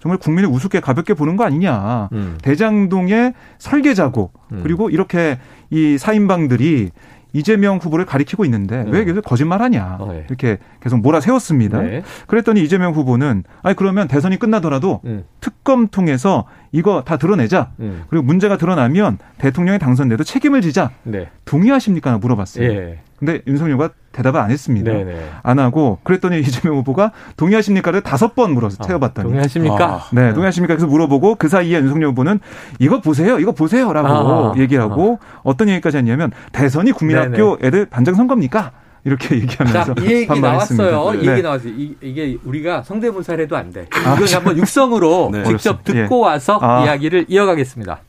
정말 0.00 0.18
국민을 0.18 0.48
우습게 0.48 0.80
가볍게 0.80 1.14
보는 1.14 1.36
거 1.36 1.44
아니냐. 1.44 2.08
음. 2.12 2.38
대장동의 2.42 3.34
설계자고 3.58 4.30
음. 4.52 4.60
그리고 4.62 4.90
이렇게 4.90 5.38
이 5.70 5.98
사인방들이 5.98 6.90
이재명 7.32 7.76
후보를 7.76 8.06
가리키고 8.06 8.44
있는데 8.46 8.84
네. 8.84 8.90
왜 8.90 9.04
계속 9.04 9.22
거짓말하냐 9.22 9.98
어, 10.00 10.12
네. 10.12 10.24
이렇게 10.28 10.58
계속 10.80 11.00
몰아세웠습니다. 11.00 11.80
네. 11.80 12.02
그랬더니 12.26 12.62
이재명 12.62 12.92
후보는 12.92 13.44
아니 13.62 13.76
그러면 13.76 14.08
대선이 14.08 14.38
끝나더라도 14.38 15.00
음. 15.04 15.24
특검 15.40 15.86
통해서 15.88 16.46
이거 16.72 17.04
다 17.04 17.16
드러내자. 17.18 17.70
음. 17.80 18.04
그리고 18.08 18.24
문제가 18.24 18.56
드러나면 18.56 19.18
대통령이 19.38 19.78
당선돼도 19.78 20.24
책임을 20.24 20.60
지자. 20.60 20.90
네. 21.04 21.28
동의하십니까? 21.44 22.18
물어봤어요. 22.18 22.68
예. 22.68 22.98
근데 23.18 23.42
윤석열과 23.46 23.90
대답을 24.12 24.40
안 24.40 24.50
했습니다. 24.50 24.92
네네. 24.92 25.30
안 25.42 25.58
하고 25.58 25.98
그랬더니 26.02 26.40
이재명 26.40 26.78
후보가 26.78 27.12
동의하십니까를 27.36 28.02
다섯 28.02 28.34
번 28.34 28.52
물어서 28.54 28.78
아, 28.80 28.86
태워봤더니 28.86 29.28
동의하십니까? 29.28 29.84
아, 29.84 30.06
네, 30.12 30.32
동의하십니까? 30.32 30.74
그래서 30.74 30.86
물어보고 30.86 31.36
그 31.36 31.48
사이에 31.48 31.78
윤석열 31.78 32.10
후보는 32.10 32.40
이거 32.78 33.00
보세요, 33.00 33.38
이거 33.38 33.52
보세요라고 33.52 34.08
아, 34.08 34.52
하고 34.78 35.18
아. 35.22 35.40
어떤 35.42 35.68
얘기까지 35.68 35.98
했냐면 35.98 36.32
대선이 36.52 36.92
국민학교 36.92 37.56
네네. 37.56 37.66
애들 37.66 37.86
반장 37.86 38.14
선거입니까? 38.14 38.72
이렇게 39.04 39.36
얘기하면서 39.40 39.94
자, 39.94 40.02
이 40.02 40.12
얘기 40.12 40.26
반말했습니다. 40.26 40.90
나왔어요. 40.90 41.20
네. 41.20 41.24
이 41.24 41.30
얘기 41.30 41.42
나왔어요. 41.42 41.72
이, 41.72 42.14
게 42.14 42.38
우리가 42.44 42.82
성대모사를 42.82 43.44
해도 43.44 43.56
안 43.56 43.72
돼. 43.72 43.86
아, 43.92 44.14
이건 44.14 44.28
한번 44.34 44.58
육성으로 44.58 45.30
네. 45.32 45.44
직접 45.44 45.84
듣고 45.84 46.18
예. 46.18 46.22
와서 46.22 46.58
아. 46.60 46.84
이야기를 46.84 47.26
이어가겠습니다. 47.28 48.00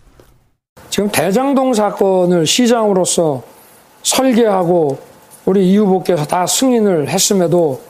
지금 0.89 1.09
대장동 1.09 1.73
사건을 1.73 2.45
시장으로서 2.45 3.43
설계하고 4.03 5.10
우리 5.51 5.69
이 5.69 5.77
후보께서 5.77 6.23
다 6.23 6.47
승인을 6.47 7.09
했음에도 7.09 7.81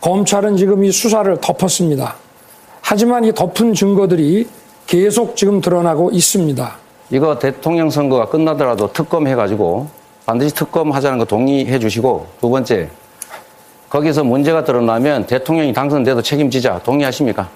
검찰은 0.00 0.56
지금 0.56 0.82
이 0.84 0.90
수사를 0.90 1.36
덮었습니다. 1.38 2.14
하지만 2.80 3.24
이 3.24 3.34
덮은 3.34 3.74
증거들이 3.74 4.48
계속 4.86 5.36
지금 5.36 5.60
드러나고 5.60 6.12
있습니다. 6.12 6.76
이거 7.10 7.38
대통령 7.38 7.90
선거가 7.90 8.30
끝나더라도 8.30 8.90
특검 8.94 9.26
해가지고 9.26 9.88
반드시 10.24 10.54
특검 10.54 10.92
하자는 10.92 11.18
거 11.18 11.26
동의해 11.26 11.78
주시고 11.78 12.26
두 12.40 12.48
번째 12.48 12.88
거기서 13.90 14.24
문제가 14.24 14.64
드러나면 14.64 15.26
대통령이 15.26 15.74
당선돼도 15.74 16.22
책임지자 16.22 16.80
동의하십니까? 16.84 17.50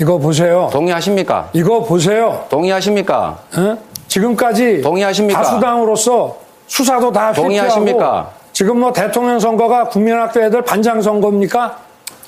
이거 0.00 0.16
보세요. 0.16 0.70
동의하십니까? 0.72 1.50
이거 1.52 1.84
보세요. 1.84 2.46
동의하십니까? 2.48 3.40
어? 3.58 3.78
지금까지 4.08 4.80
동의하십니까? 4.80 5.42
다수당으로서 5.42 6.38
수사도 6.66 7.12
다 7.12 7.30
동의하십니까? 7.34 8.39
지금 8.52 8.80
뭐 8.80 8.92
대통령 8.92 9.38
선거가 9.38 9.88
국민학교 9.88 10.40
애들 10.40 10.62
반장 10.62 11.00
선거입니까? 11.00 11.78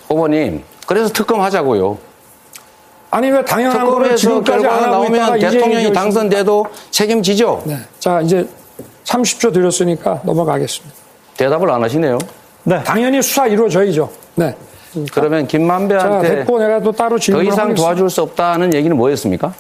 후보님, 0.09 0.63
그래서 0.87 1.13
특검 1.13 1.41
하자고요. 1.41 1.99
아니 3.11 3.31
왜 3.31 3.45
당연한 3.45 3.87
거를 3.87 4.17
지금까지 4.17 4.67
안 4.67 4.85
하고 4.85 4.91
나오면 4.91 5.39
대통령이 5.39 5.93
당선돼도 5.93 6.67
책임지죠. 6.91 7.63
네. 7.67 7.77
자 7.99 8.21
이제 8.23 8.49
30초 9.05 9.53
드렸으니까 9.53 10.21
넘어가겠습니다. 10.25 10.95
대답을 11.37 11.71
안 11.71 11.83
하시네요. 11.83 12.19
네. 12.65 12.83
당연히 12.85 13.21
수사 13.21 13.47
이루어져야죠. 13.47 14.11
네. 14.37 14.57
그러면 15.13 15.47
김만배한테 15.47 16.29
자, 16.29 16.35
됐고 16.35 16.59
내가 16.59 16.81
또 16.81 16.93
따로 16.93 17.19
질문 17.19 17.45
더 17.45 17.51
이상 17.51 17.75
도와줄 17.75 18.09
수 18.09 18.23
없다는 18.23 18.73
얘기는 18.75 18.95
뭐였습니까? 18.97 19.53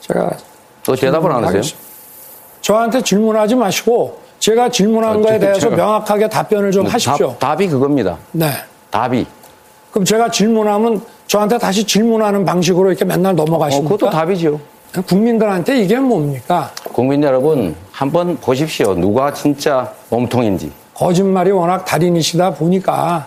제가 0.00 0.30
또 0.84 0.94
대답을 0.96 1.30
안 1.30 1.44
하세요? 1.44 1.62
저한테 2.60 3.02
질문하지 3.02 3.54
마시고 3.54 4.23
제가 4.44 4.68
질문한 4.68 5.16
어, 5.16 5.20
거에 5.22 5.38
대해서 5.38 5.70
명확하게 5.70 6.28
답변을 6.28 6.70
좀 6.70 6.84
하십시오. 6.84 7.30
답, 7.30 7.38
답이 7.38 7.66
그겁니다. 7.66 8.18
네. 8.32 8.50
답이. 8.90 9.26
그럼 9.90 10.04
제가 10.04 10.30
질문하면 10.30 11.00
저한테 11.26 11.56
다시 11.56 11.84
질문하는 11.84 12.44
방식으로 12.44 12.90
이렇게 12.90 13.06
맨날 13.06 13.34
넘어가십니까? 13.34 13.86
어, 13.86 13.96
그것도 13.96 14.10
답이죠. 14.10 14.60
국민들한테 15.06 15.80
이게 15.80 15.98
뭡니까? 15.98 16.70
국민 16.92 17.22
여러분 17.22 17.74
한번 17.90 18.36
보십시오. 18.36 18.92
누가 18.92 19.32
진짜 19.32 19.90
몸통인지. 20.10 20.70
거짓말이 20.92 21.50
워낙 21.50 21.86
달인이시다 21.86 22.52
보니까 22.52 23.26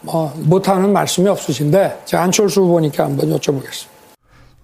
뭐 0.00 0.32
못하는 0.38 0.92
말씀이 0.92 1.28
없으신데 1.28 2.00
제가 2.04 2.24
안철수 2.24 2.62
후보니까 2.62 3.04
한번 3.04 3.30
여쭤보겠습니다. 3.30 3.86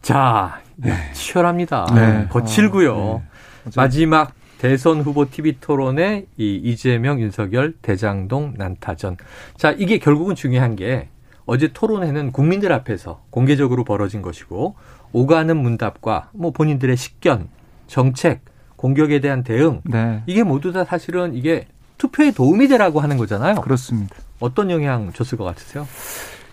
자, 0.02 0.58
네. 0.74 0.92
치열합니다. 1.12 1.86
네. 1.94 2.26
거칠고요. 2.30 3.22
네. 3.64 3.70
마지막 3.76 4.32
대선 4.64 5.02
후보 5.02 5.28
TV 5.28 5.58
토론의 5.60 6.24
이 6.38 6.54
이재명, 6.54 7.20
윤석열, 7.20 7.74
대장동 7.82 8.54
난타전. 8.56 9.18
자, 9.58 9.72
이게 9.72 9.98
결국은 9.98 10.34
중요한 10.34 10.74
게 10.74 11.10
어제 11.44 11.68
토론회는 11.74 12.32
국민들 12.32 12.72
앞에서 12.72 13.22
공개적으로 13.28 13.84
벌어진 13.84 14.22
것이고 14.22 14.74
오가는 15.12 15.54
문답과 15.54 16.30
뭐 16.32 16.50
본인들의 16.50 16.96
식견, 16.96 17.48
정책, 17.88 18.40
공격에 18.76 19.20
대한 19.20 19.44
대응 19.44 19.82
네. 19.84 20.22
이게 20.24 20.42
모두 20.42 20.72
다 20.72 20.84
사실은 20.84 21.34
이게 21.34 21.66
투표에 21.98 22.30
도움이 22.30 22.66
되라고 22.68 23.00
하는 23.00 23.18
거잖아요. 23.18 23.56
그렇습니다. 23.56 24.16
어떤 24.40 24.70
영향 24.70 25.12
줬을 25.12 25.36
것 25.36 25.44
같으세요? 25.44 25.86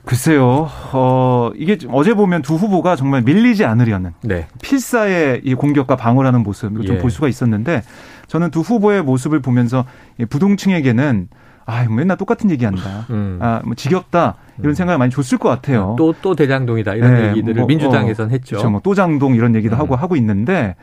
글쎄요, 0.05 0.67
어, 0.93 1.51
이게 1.55 1.77
어제 1.89 2.13
보면 2.13 2.41
두 2.41 2.55
후보가 2.55 2.95
정말 2.95 3.21
밀리지 3.21 3.65
않으려는 3.65 4.13
네. 4.23 4.47
필사의 4.61 5.41
이 5.43 5.53
공격과 5.53 5.95
방어라는 5.95 6.41
모습을 6.43 6.83
예. 6.83 6.87
좀볼 6.87 7.11
수가 7.11 7.27
있었는데 7.27 7.83
저는 8.27 8.49
두 8.49 8.61
후보의 8.61 9.03
모습을 9.03 9.41
보면서 9.41 9.85
부동층에게는 10.29 11.27
아, 11.65 11.85
맨날 11.87 12.17
똑같은 12.17 12.49
얘기한다. 12.51 13.05
음. 13.11 13.37
아, 13.39 13.61
뭐 13.63 13.75
지겹다. 13.75 14.35
이런 14.59 14.71
음. 14.71 14.73
생각을 14.73 14.97
많이 14.97 15.11
줬을 15.11 15.37
것 15.37 15.49
같아요. 15.49 15.95
또, 15.97 16.13
또 16.21 16.35
대장동이다. 16.35 16.95
이런 16.95 17.13
네, 17.13 17.29
얘기들을 17.29 17.55
뭐, 17.55 17.67
민주당에선 17.67 18.27
어, 18.27 18.29
했죠. 18.29 18.55
그렇죠. 18.57 18.69
뭐 18.69 18.81
또 18.83 18.95
장동 18.95 19.35
이런 19.35 19.55
얘기도 19.55 19.75
음. 19.75 19.79
하고 19.79 19.95
하고 19.95 20.15
있는데 20.15 20.75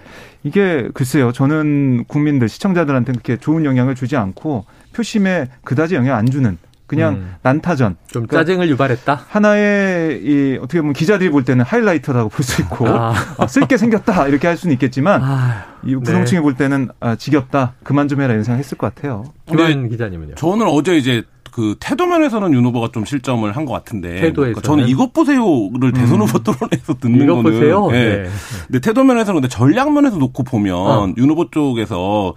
이게 0.45 0.89
글쎄요. 0.95 1.33
저는 1.33 2.05
국민들, 2.07 2.49
시청자들한테 2.49 3.13
그렇게 3.13 3.37
좋은 3.37 3.65
영향을 3.65 3.95
주지 3.95 4.17
않고 4.17 4.65
표심에 4.95 5.49
그다지 5.65 5.95
영향 5.95 6.17
안 6.17 6.27
주는 6.27 6.59
그냥 6.89 7.15
음. 7.15 7.35
난타전. 7.43 7.97
좀 8.09 8.27
그러니까 8.27 8.39
짜증을 8.39 8.69
유발했다. 8.71 9.21
하나의 9.29 10.21
이 10.25 10.59
어떻게 10.61 10.81
보면 10.81 10.95
기자들이 10.95 11.31
볼 11.31 11.45
때는 11.45 11.65
하이라이터라고 11.65 12.31
볼 12.31 12.43
수 12.43 12.63
있고 12.63 12.89
아. 12.89 13.13
아, 13.37 13.47
쓸게 13.47 13.77
생겼다 13.77 14.27
이렇게 14.27 14.47
할 14.49 14.57
수는 14.57 14.73
있겠지만 14.73 15.21
아. 15.23 15.65
이 15.85 15.95
부동층이 15.95 16.39
네. 16.39 16.43
볼 16.43 16.55
때는 16.55 16.89
아, 16.99 17.15
지겹다 17.15 17.75
그만 17.85 18.09
좀 18.09 18.21
해라 18.23 18.33
이런 18.33 18.43
생각했을 18.43 18.77
것 18.79 18.93
같아요. 18.95 19.25
김현 19.47 19.89
기자님은요? 19.91 20.35
저는 20.37 20.67
어제 20.67 20.97
이제 20.97 21.23
그 21.53 21.75
태도 21.81 22.07
면에서는 22.07 22.53
윤 22.55 22.65
후보가 22.67 22.89
좀 22.93 23.05
실점을 23.05 23.51
한 23.55 23.67
것 23.67 23.73
같은데 23.75 24.21
태도에서 24.21 24.61
저는 24.63 24.89
이것 24.89 25.13
보세요를 25.13 25.93
대선 25.93 26.21
음. 26.23 26.27
후보 26.27 26.39
토론에서 26.39 26.95
듣는 26.95 27.23
이것 27.25 27.35
거는 27.37 27.51
보세요? 27.53 27.87
네. 27.91 28.23
네. 28.23 28.29
근데 28.67 28.79
태도 28.81 29.05
면에서는 29.05 29.41
근데 29.43 29.49
전략 29.55 29.93
면에서 29.93 30.17
놓고 30.17 30.43
보면 30.45 30.75
어. 30.75 31.13
윤 31.19 31.29
후보 31.31 31.51
쪽에서 31.51 32.33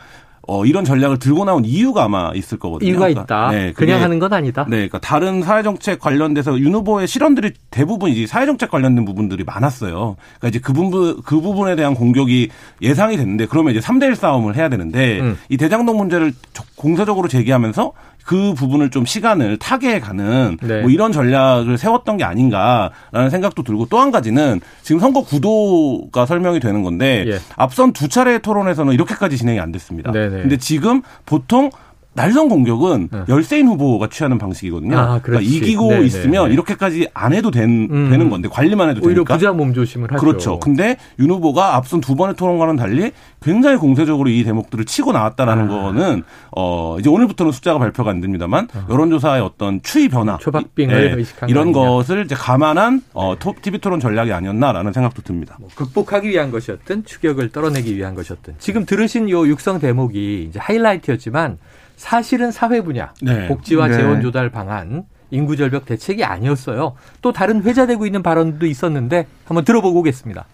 어, 0.48 0.66
이런 0.66 0.84
전략을 0.84 1.20
들고 1.20 1.46
나온 1.46 1.64
이유가 1.66 2.06
아마 2.06 2.32
있을 2.34 2.58
거거든요. 2.58 2.90
이유가 2.90 3.08
그러니까, 3.08 3.22
있다. 3.22 3.52
네, 3.52 3.74
그냥 3.74 4.02
하는 4.02 4.18
건 4.20 4.34
아니다. 4.34 4.66
네, 4.68 4.78
그러니까 4.78 5.00
다른 5.00 5.44
사회정책 5.44 6.00
관련돼서 6.00 6.60
윤 6.60 6.74
후보의 6.74 7.08
실언들이 7.08 7.54
대부분 7.70 8.12
이제 8.12 8.26
사회정책 8.26 8.72
관련된 8.72 9.06
부분들이 9.06 9.44
많았어요. 9.44 10.16
그러니까 10.40 10.48
이제 10.48 10.60
그 10.60 10.74
부분 10.74 11.22
그 11.24 11.40
부분에 11.42 11.76
대한 11.76 11.94
공격이 11.94 12.50
예상이 12.82 13.18
됐는데 13.18 13.46
그러면 13.46 13.76
이제 13.76 13.86
3대1 13.86 14.16
싸움을 14.16 14.56
해야 14.56 14.68
되는데 14.70 15.20
음. 15.20 15.38
이 15.50 15.58
대장동 15.58 15.98
문제를 15.98 16.34
공세적으로 16.76 17.28
제기하면서 17.28 17.94
그 18.26 18.54
부분을 18.54 18.90
좀 18.90 19.06
시간을 19.06 19.58
타게 19.58 20.00
가는 20.00 20.58
네. 20.62 20.82
뭐 20.82 20.90
이런 20.90 21.12
전략을 21.12 21.78
세웠던 21.78 22.18
게 22.18 22.24
아닌가라는 22.24 23.30
생각도 23.30 23.64
들고 23.64 23.88
또 23.90 24.02
한 24.02 24.10
가지는 24.12 24.60
지금 24.82 25.00
선거 25.00 25.22
구도가 25.22 26.26
설명이 26.26 26.60
되는 26.60 26.82
건데 26.82 27.26
예. 27.28 27.40
앞선 27.56 27.94
두 27.94 28.08
차례 28.08 28.40
토론에서는 28.40 28.92
이렇게까지 28.94 29.38
진행이 29.38 29.60
안 29.60 29.72
됐습니다. 29.72 30.12
네네. 30.12 30.42
근데 30.42 30.58
지금 30.58 31.04
보통 31.26 31.70
날선 32.14 32.50
공격은 32.50 33.10
네. 33.10 33.20
열세인 33.30 33.68
후보가 33.68 34.10
취하는 34.10 34.38
방식이거든요. 34.38 34.98
아, 34.98 35.22
그러니까 35.22 35.50
이기고 35.50 35.90
네네. 35.90 36.06
있으면 36.06 36.48
네. 36.50 36.54
이렇게까지 36.54 37.08
안 37.14 37.34
해도 37.34 37.52
된, 37.52 37.88
음. 37.90 38.10
되는 38.10 38.30
건데 38.30 38.50
관리만 38.50 38.90
해도 38.90 39.00
오히려 39.02 39.24
되니까. 39.24 39.36
부자 39.36 39.52
몸조심을 39.54 40.12
하죠. 40.12 40.20
그렇죠. 40.20 40.60
근데 40.60 40.98
윤 41.20 41.32
후보가 41.32 41.76
앞선 41.76 42.02
두 42.02 42.16
번의 42.16 42.36
토론과는 42.36 42.76
달리 42.76 43.12
굉장히 43.42 43.78
공세적으로 43.78 44.30
이 44.30 44.44
대목들을 44.44 44.86
치고 44.86 45.14
나왔다라는 45.14 45.66
아. 45.66 45.68
거는 45.68 46.24
어 46.52 46.98
이제 47.00 47.10
오늘부터는 47.10 47.54
숫자가 47.54 47.80
발표가 47.80 48.12
안 48.12 48.20
됩니다만 48.20 48.68
아. 48.74 48.86
여론조사의 48.90 49.42
어떤 49.42 49.82
추이 49.82 50.10
변화, 50.10 50.38
초박빙을 50.38 51.18
예, 51.18 51.48
이런 51.48 51.72
것을 51.72 52.26
이제 52.26 52.36
감안한 52.36 53.04
어 53.14 53.36
TV 53.62 53.80
토론 53.80 54.02
전략이 54.02 54.34
아니었나라는 54.34 54.92
생각도 54.92 55.22
듭니다. 55.22 55.56
뭐 55.60 55.70
극복하기 55.76 56.28
위한 56.28 56.52
것이었든 56.52 57.06
추격을 57.06 57.52
떨어내기 57.52 57.96
위한 57.96 58.16
것이었든 58.16 58.56
지금 58.60 58.86
들으신 58.86 59.30
요 59.30 59.48
육성 59.48 59.80
대목이 59.80 60.48
이제 60.50 60.60
하이라이트였지만. 60.60 61.58
사실은 62.02 62.50
사회 62.52 62.82
분야, 62.82 63.14
네. 63.22 63.48
복지와 63.48 63.88
네. 63.88 63.98
재원 63.98 64.24
조달 64.24 64.50
방안, 64.50 65.04
인구 65.30 65.56
절벽 65.56 65.86
대책이 65.86 66.24
아니었어요. 66.24 66.96
또 67.22 67.32
다른 67.32 67.62
회자되고 67.62 68.08
있는 68.08 68.24
발언도 68.24 68.66
있었는데 68.66 69.28
한번 69.46 69.64
들어보고 69.64 70.00
오겠습니다. 70.00 70.46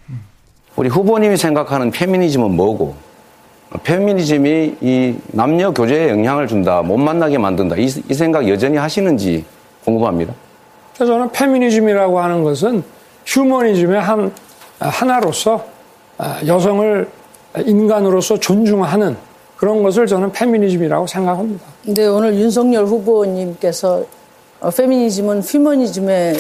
우리 0.76 0.90
후보님이 0.90 1.38
생각하는 1.38 1.92
페미니즘은 1.92 2.52
뭐고 2.52 2.98
페미니즘이 3.82 4.76
이 4.82 5.16
남녀 5.32 5.72
교제에 5.72 6.10
영향을 6.10 6.48
준다, 6.48 6.82
못 6.82 6.98
만나게 6.98 7.38
만든다 7.38 7.78
이, 7.78 7.86
이 7.86 8.14
생각 8.14 8.50
여전히 8.50 8.76
하시는지 8.76 9.46
궁금합니다. 9.86 10.34
저는 10.98 11.32
페미니즘이라고 11.32 12.20
하는 12.20 12.44
것은 12.44 12.84
휴머니즘의 13.26 14.02
한 14.02 14.34
하나로서 14.80 15.66
아, 16.18 16.42
여성을 16.46 17.10
인간으로서 17.66 18.38
존중하는 18.38 19.16
그런 19.58 19.82
것을 19.84 20.06
저는 20.08 20.32
페미니즘이라고 20.32 21.08
생각합니다. 21.08 21.66
근데 21.84 22.06
오늘 22.08 22.36
윤석열 22.36 22.86
후보님께서 22.86 24.04
어, 24.60 24.70
페미니즘은 24.72 25.42
휴머니즘의 25.42 26.36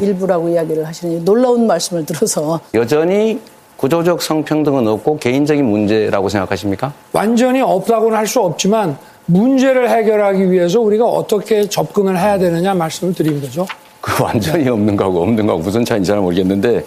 일, 0.00 0.14
부라고 0.18 0.48
이야기를 0.48 0.86
하시는 0.86 1.24
놀라운 1.24 1.66
말씀을 1.66 2.04
들어서 2.06 2.60
여전히 2.74 3.40
구조적 3.76 4.20
성평등은 4.22 4.86
없고 4.88 5.18
개인적인 5.18 5.64
문제라고 5.64 6.28
생각하십니까? 6.28 6.92
완전히 7.12 7.60
없다고는 7.60 8.16
할 8.16 8.26
수 8.26 8.40
없지만 8.40 8.96
문제를 9.26 9.88
해결하기 9.90 10.50
위해서 10.50 10.80
우리가 10.80 11.04
어떻게 11.06 11.68
접근을 11.68 12.18
해야 12.18 12.38
되느냐 12.38 12.74
말씀을 12.74 13.14
드린 13.14 13.40
거죠. 13.40 13.66
그 14.00 14.22
완전히 14.22 14.68
없는 14.68 14.96
거하고 14.96 15.22
없는 15.22 15.46
거하고 15.46 15.62
무슨 15.62 15.84
차이인지 15.84 16.08
잘 16.08 16.18
모르겠는데 16.20 16.84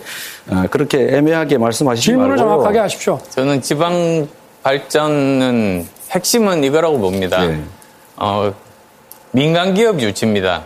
어, 0.49 0.63
그렇게 0.69 1.15
애매하게 1.17 1.57
말씀하시지 1.57 2.05
질문을 2.05 2.29
말고 2.29 2.37
질문을 2.37 2.57
정확하게 2.57 2.79
하십시오. 2.79 3.19
저는 3.29 3.61
지방 3.61 4.27
발전은 4.63 5.87
핵심은 6.11 6.63
이거라고 6.63 6.97
봅니다. 6.97 7.45
네. 7.45 7.61
어, 8.15 8.53
민간 9.31 9.73
기업 9.73 9.99
유치입니다. 9.99 10.63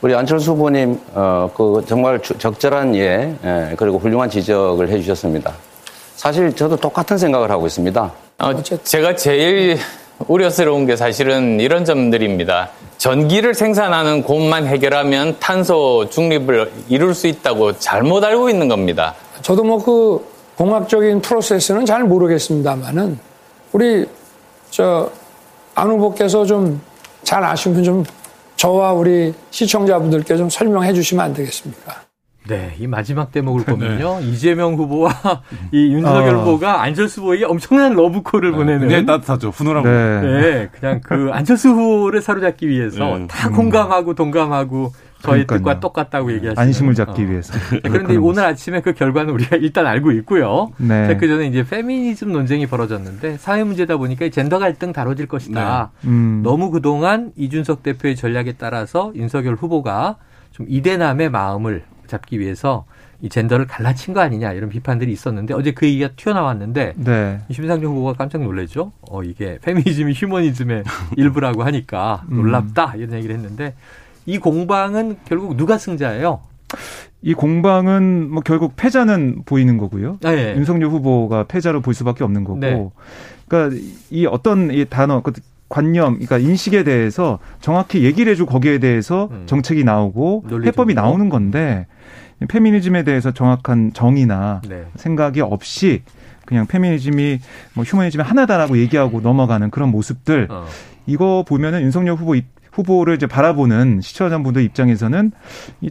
우리 0.00 0.14
안철수 0.14 0.52
후보님, 0.52 1.00
어, 1.14 1.50
그 1.56 1.84
정말 1.88 2.20
적절한 2.20 2.94
예, 2.96 3.34
예, 3.44 3.74
그리고 3.76 3.98
훌륭한 3.98 4.30
지적을 4.30 4.88
해주셨습니다. 4.88 5.54
사실 6.16 6.54
저도 6.54 6.76
똑같은 6.76 7.18
생각을 7.18 7.50
하고 7.50 7.66
있습니다. 7.66 8.12
어, 8.38 8.62
제가 8.62 9.16
제일 9.16 9.78
우려스러운 10.26 10.86
게 10.86 10.96
사실은 10.96 11.60
이런 11.60 11.84
점들입니다. 11.84 12.70
전기를 12.96 13.54
생산하는 13.54 14.24
곳만 14.24 14.66
해결하면 14.66 15.36
탄소 15.38 16.08
중립을 16.10 16.72
이룰 16.88 17.14
수 17.14 17.28
있다고 17.28 17.78
잘못 17.78 18.24
알고 18.24 18.50
있는 18.50 18.66
겁니다. 18.66 19.14
저도 19.42 19.62
뭐그 19.62 20.37
공학적인 20.58 21.22
프로세스는 21.22 21.86
잘 21.86 22.04
모르겠습니다만은 22.04 23.18
우리 23.72 24.06
저 24.70 25.10
안 25.74 25.88
후보께서 25.90 26.44
좀 26.44 26.80
잘 27.22 27.44
아시면 27.44 27.84
좀 27.84 28.04
저와 28.56 28.92
우리 28.92 29.34
시청자분들께 29.50 30.36
좀 30.36 30.48
설명해 30.48 30.94
주시면 30.94 31.26
안 31.26 31.34
되겠습니까? 31.34 31.94
네, 32.48 32.74
이 32.78 32.86
마지막 32.86 33.30
대목을 33.30 33.64
네. 33.66 33.72
보면요. 33.72 34.20
네. 34.20 34.26
이재명 34.26 34.74
후보와 34.74 35.12
이 35.70 35.92
윤석열 35.92 36.36
어. 36.36 36.40
후보가 36.40 36.82
안철수 36.82 37.20
후보에게 37.20 37.44
엄청난 37.44 37.92
러브콜을 37.92 38.52
네. 38.52 38.56
보내는. 38.56 38.88
네, 38.88 39.04
따뜻하죠. 39.04 39.50
훈훈하고. 39.50 39.86
네. 39.86 40.20
네. 40.22 40.68
그냥 40.72 41.00
그 41.04 41.28
안철수 41.30 41.68
후보를 41.68 42.22
사로잡기 42.22 42.66
위해서 42.66 43.18
네. 43.18 43.26
다 43.26 43.50
공감하고 43.50 44.14
동감하고 44.14 44.92
저희 45.22 45.44
그러니까요. 45.44 45.58
뜻과 45.58 45.80
똑같다고 45.80 46.32
얘기하시죠. 46.32 46.60
안심을 46.60 46.94
잡기 46.94 47.22
어. 47.22 47.26
위해서. 47.26 47.52
그런데 47.82 48.16
오늘 48.16 48.44
아침에 48.44 48.80
그 48.80 48.94
결과는 48.94 49.32
우리가 49.34 49.56
일단 49.62 49.86
알고 49.86 50.12
있고요. 50.12 50.70
네. 50.78 51.16
그 51.18 51.26
전에 51.26 51.46
이제 51.46 51.64
페미니즘 51.64 52.32
논쟁이 52.32 52.66
벌어졌는데 52.66 53.38
사회 53.38 53.64
문제다 53.64 53.96
보니까 53.96 54.28
젠더 54.28 54.58
갈등 54.58 54.92
다뤄질 54.92 55.26
것이다. 55.26 55.90
네. 56.02 56.08
음. 56.08 56.40
너무 56.44 56.70
그동안 56.70 57.32
이준석 57.36 57.82
대표의 57.82 58.16
전략에 58.16 58.54
따라서 58.58 59.12
윤석열 59.14 59.54
후보가 59.54 60.16
좀 60.52 60.66
이대남의 60.68 61.30
마음을 61.30 61.82
잡기 62.06 62.38
위해서 62.40 62.84
이 63.20 63.28
젠더를 63.28 63.66
갈라친 63.66 64.14
거 64.14 64.20
아니냐 64.20 64.52
이런 64.52 64.70
비판들이 64.70 65.10
있었는데 65.10 65.52
어제 65.52 65.72
그 65.72 65.86
얘기가 65.86 66.10
튀어나왔는데 66.14 66.94
네. 66.96 67.40
심상정 67.50 67.90
후보가 67.92 68.12
깜짝 68.12 68.42
놀랐죠. 68.42 68.92
어 69.10 69.24
이게 69.24 69.58
페미니즘이 69.62 70.12
휴머니즘의 70.14 70.84
일부라고 71.16 71.64
하니까 71.64 72.24
음. 72.30 72.36
놀랍다 72.36 72.94
이런 72.96 73.14
얘기를 73.14 73.34
했는데 73.34 73.74
이 74.28 74.36
공방은 74.36 75.16
결국 75.24 75.56
누가 75.56 75.78
승자예요? 75.78 76.40
이 77.22 77.32
공방은 77.32 78.30
뭐 78.30 78.42
결국 78.42 78.76
패자는 78.76 79.44
보이는 79.46 79.78
거고요. 79.78 80.18
아, 80.22 80.34
예. 80.34 80.54
윤석열 80.54 80.90
후보가 80.90 81.44
패자로 81.44 81.80
볼 81.80 81.94
수밖에 81.94 82.24
없는 82.24 82.44
거고. 82.44 82.60
네. 82.60 82.88
그러니까 83.48 83.80
이 84.10 84.26
어떤 84.26 84.70
이 84.70 84.84
단어 84.84 85.22
그 85.22 85.32
관념, 85.70 86.18
그러니까 86.18 86.36
인식에 86.36 86.84
대해서 86.84 87.38
정확히 87.62 88.04
얘기를 88.04 88.30
해주고 88.30 88.52
거기에 88.52 88.78
대해서 88.80 89.30
음. 89.30 89.44
정책이 89.46 89.82
나오고 89.84 90.44
해법이 90.62 90.92
나오는 90.92 91.30
건데 91.30 91.86
페미니즘에 92.48 93.04
대해서 93.04 93.32
정확한 93.32 93.94
정의나 93.94 94.60
네. 94.68 94.84
생각이 94.96 95.40
없이 95.40 96.02
그냥 96.44 96.66
페미니즘이 96.66 97.40
뭐 97.72 97.84
휴머니즘의 97.84 98.24
하나다라고 98.24 98.76
얘기하고 98.76 99.22
넘어가는 99.22 99.70
그런 99.70 99.90
모습들 99.90 100.48
어. 100.50 100.66
이거 101.06 101.44
보면은 101.48 101.80
윤석열 101.80 102.16
후보 102.16 102.36
후보를 102.78 103.16
이제 103.16 103.26
바라보는 103.26 104.00
시청자분들 104.00 104.62
입장에서는 104.62 105.32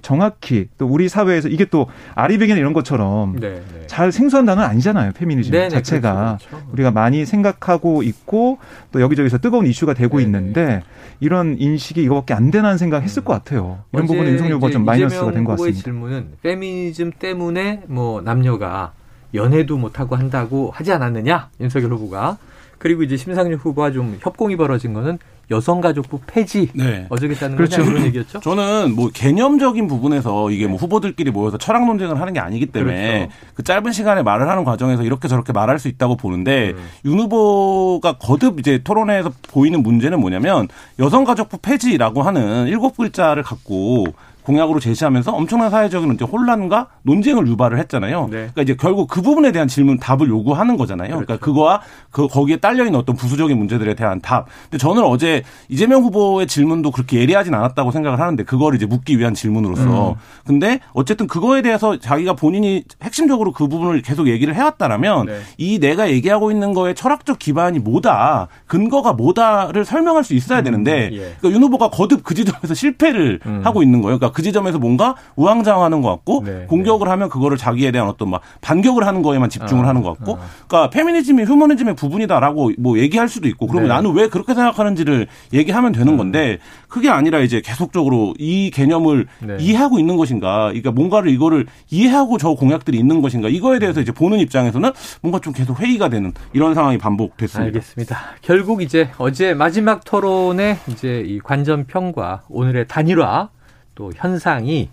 정확히 0.01 0.67
또 0.77 0.87
우리 0.87 1.09
사회에서 1.09 1.49
이게 1.49 1.65
또 1.65 1.87
아리백이나 2.15 2.57
이런 2.57 2.73
것처럼 2.73 3.35
네, 3.39 3.55
네. 3.55 3.87
잘 3.87 4.11
생소한 4.11 4.45
단어는 4.45 4.69
아니잖아요. 4.69 5.11
페미니즘 5.13 5.51
네, 5.51 5.59
네 5.63 5.69
자체가 5.69 6.37
그렇죠, 6.39 6.49
그렇죠. 6.49 6.69
우리가 6.71 6.91
많이 6.91 7.25
생각하고 7.25 8.03
있고 8.03 8.59
또 8.91 9.01
여기저기서 9.01 9.39
뜨거운 9.39 9.65
이슈가 9.67 9.93
되고 9.93 10.17
네, 10.17 10.23
있는데 10.23 10.65
네. 10.65 10.83
이런 11.19 11.57
인식이 11.59 12.01
이거밖에 12.03 12.33
안 12.33 12.51
되나는 12.51 12.77
생각 12.77 13.03
했을 13.03 13.23
것 13.23 13.33
같아요. 13.33 13.79
이런 13.91 14.05
부분은 14.07 14.31
윤석열 14.31 14.53
후보가 14.55 14.71
좀 14.71 14.85
마이너스가 14.85 15.31
된 15.31 15.43
것 15.43 15.51
같습니다. 15.53 15.81
질문은 15.83 16.27
페미니즘 16.43 17.11
때문에 17.19 17.83
뭐 17.87 18.21
남녀가 18.21 18.93
연애도 19.37 19.77
못하고 19.77 20.15
한다고 20.15 20.71
하지 20.73 20.91
않았느냐 20.91 21.49
윤석열 21.59 21.93
후보가 21.93 22.37
그리고 22.77 23.03
이제 23.03 23.17
심상정 23.17 23.57
후보와 23.59 23.91
좀 23.91 24.17
협공이 24.21 24.55
벌어진 24.55 24.93
거는 24.93 25.17
여성가족부 25.49 26.19
폐지 26.27 26.69
네. 26.73 27.05
어쩌겠다는 27.09 27.55
그렇죠. 27.55 27.81
이런 27.81 28.03
얘기였죠. 28.05 28.41
저는 28.41 28.93
뭐 28.93 29.09
개념적인 29.13 29.87
부분에서 29.87 30.51
이게 30.51 30.67
뭐 30.67 30.77
후보들끼리 30.77 31.31
모여서 31.31 31.57
철학 31.57 31.85
논쟁을 31.85 32.19
하는 32.19 32.33
게 32.33 32.39
아니기 32.39 32.65
때문에 32.65 33.29
그렇죠. 33.29 33.53
그 33.55 33.63
짧은 33.63 33.91
시간에 33.93 34.23
말을 34.23 34.49
하는 34.49 34.65
과정에서 34.65 35.03
이렇게 35.03 35.29
저렇게 35.29 35.53
말할 35.53 35.79
수 35.79 35.87
있다고 35.87 36.17
보는데 36.17 36.71
음. 36.71 36.89
윤 37.05 37.19
후보가 37.19 38.17
거듭 38.17 38.59
이제 38.59 38.81
토론회에서 38.83 39.31
보이는 39.49 39.81
문제는 39.81 40.19
뭐냐면 40.19 40.67
여성가족부 40.99 41.59
폐지라고 41.59 42.23
하는 42.23 42.67
일곱 42.67 42.97
글자를 42.97 43.43
갖고 43.43 44.05
공약으로 44.47 44.79
제시하면서 44.79 45.33
엄청난 45.33 45.69
사회적인 45.69 46.13
이제 46.13 46.23
혼란과 46.23 46.87
논쟁을 47.03 47.47
유발을 47.47 47.79
했잖아요. 47.79 48.27
네. 48.31 48.37
그러니까 48.37 48.61
이제 48.61 48.77
결국 48.79 49.09
그 49.09 49.21
부분에 49.21 49.51
대한 49.51 49.67
질문 49.67 49.99
답을 49.99 50.29
요구하는 50.29 50.77
거잖아요. 50.77 51.09
그러니까 51.09 51.35
그렇죠. 51.35 51.41
그러니까 51.41 51.45
그거와 51.45 51.81
그 52.11 52.27
거기에 52.29 52.55
딸려 52.57 52.85
있는 52.85 52.97
어떤 52.97 53.17
부수적인 53.17 53.57
문제들에 53.57 53.93
대한 53.95 54.21
답. 54.21 54.47
근데 54.63 54.77
저는 54.77 55.03
어제 55.03 55.43
이재명 55.67 56.01
후보의 56.03 56.47
질문도 56.47 56.91
그렇게 56.91 57.19
예리하진 57.19 57.53
않았다고 57.53 57.91
생각을 57.91 58.21
하는데 58.21 58.41
그걸 58.43 58.75
이제 58.75 58.85
묻기 58.85 59.19
위한 59.19 59.33
질문으로서. 59.33 60.11
음. 60.11 60.15
근데 60.45 60.79
어쨌든 60.93 61.27
그거에 61.27 61.61
대해서 61.61 61.99
자기가 61.99 62.33
본인이 62.33 62.85
핵심적으로 63.03 63.51
그 63.51 63.67
부분을 63.67 64.01
계속 64.01 64.29
얘기를 64.29 64.55
해왔다라면 64.55 65.25
네. 65.25 65.39
이 65.57 65.79
내가 65.79 66.09
얘기하고 66.09 66.51
있는 66.51 66.73
거에 66.73 66.93
철학적 66.93 67.37
기반이 67.37 67.79
뭐다, 67.79 68.47
근거가 68.65 69.11
뭐다를 69.11 69.83
설명할 69.83 70.23
수 70.23 70.33
있어야 70.33 70.59
음. 70.59 70.63
되는데 70.63 71.09
예. 71.11 71.35
그러니까 71.39 71.51
윤 71.51 71.63
후보가 71.63 71.89
거듭 71.89 72.23
그 72.23 72.33
지점에서 72.33 72.73
실패를 72.73 73.41
음. 73.45 73.61
하고 73.65 73.83
있는 73.83 74.01
거예요. 74.01 74.17
그러니까 74.17 74.36
그 74.37 74.43
지점에서 74.43 74.77
뭔가 74.77 75.15
우왕좌왕하는 75.35 76.03
것 76.03 76.09
같고 76.09 76.43
네, 76.45 76.65
공격을 76.67 77.05
네. 77.05 77.09
하면 77.09 77.27
그거를 77.27 77.57
자기에 77.57 77.89
대한 77.89 78.07
어떤 78.07 78.29
막 78.29 78.41
반격을 78.61 79.07
하는 79.07 79.23
거에만 79.23 79.49
집중을 79.49 79.83
아, 79.83 79.87
하는 79.87 80.03
것 80.03 80.15
같고, 80.15 80.35
아. 80.35 80.45
그러니까 80.67 80.91
페미니즘이 80.91 81.43
휴머니즘의 81.43 81.95
부분이다라고 81.95 82.73
뭐 82.77 82.99
얘기할 82.99 83.29
수도 83.29 83.47
있고, 83.47 83.65
그러면 83.65 83.89
네. 83.89 83.95
나는 83.95 84.13
왜 84.13 84.29
그렇게 84.29 84.53
생각하는지를 84.53 85.25
얘기하면 85.53 85.91
되는 85.91 86.13
음. 86.13 86.17
건데 86.17 86.59
그게 86.87 87.09
아니라 87.09 87.39
이제 87.39 87.63
계속적으로 87.65 88.35
이 88.37 88.69
개념을 88.69 89.25
네. 89.39 89.57
이해하고 89.59 89.97
있는 89.97 90.17
것인가, 90.17 90.67
그러니까 90.67 90.91
뭔가를 90.91 91.31
이거를 91.31 91.65
이해하고 91.89 92.37
저 92.37 92.53
공약들이 92.53 92.95
있는 92.95 93.23
것인가 93.23 93.49
이거에 93.49 93.79
대해서 93.79 94.01
이제 94.01 94.11
보는 94.11 94.37
입장에서는 94.37 94.91
뭔가 95.23 95.39
좀 95.39 95.51
계속 95.51 95.79
회의가 95.79 96.09
되는 96.09 96.31
이런 96.53 96.75
상황이 96.75 96.99
반복됐습니다. 96.99 97.65
알겠습니다. 97.65 98.19
결국 98.43 98.83
이제 98.83 99.09
어제 99.17 99.55
마지막 99.55 100.05
토론에 100.05 100.77
이제 100.89 101.23
이 101.25 101.39
관전 101.39 101.87
평과 101.87 102.43
오늘의 102.49 102.87
단일화 102.87 103.49
또 103.97 104.11
현상이 104.15 104.89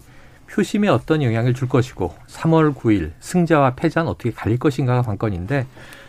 표심에 0.50 0.88
어떤 0.88 1.22
영향을 1.22 1.54
줄 1.54 1.68
것이고 1.68 2.14
3월 2.28 2.74
9일 2.74 3.12
승자와 3.20 3.74
패자는 3.74 4.10
어떻게 4.10 4.32
갈릴 4.32 4.58
것인가가 4.58 5.02
관건인데 5.02 5.66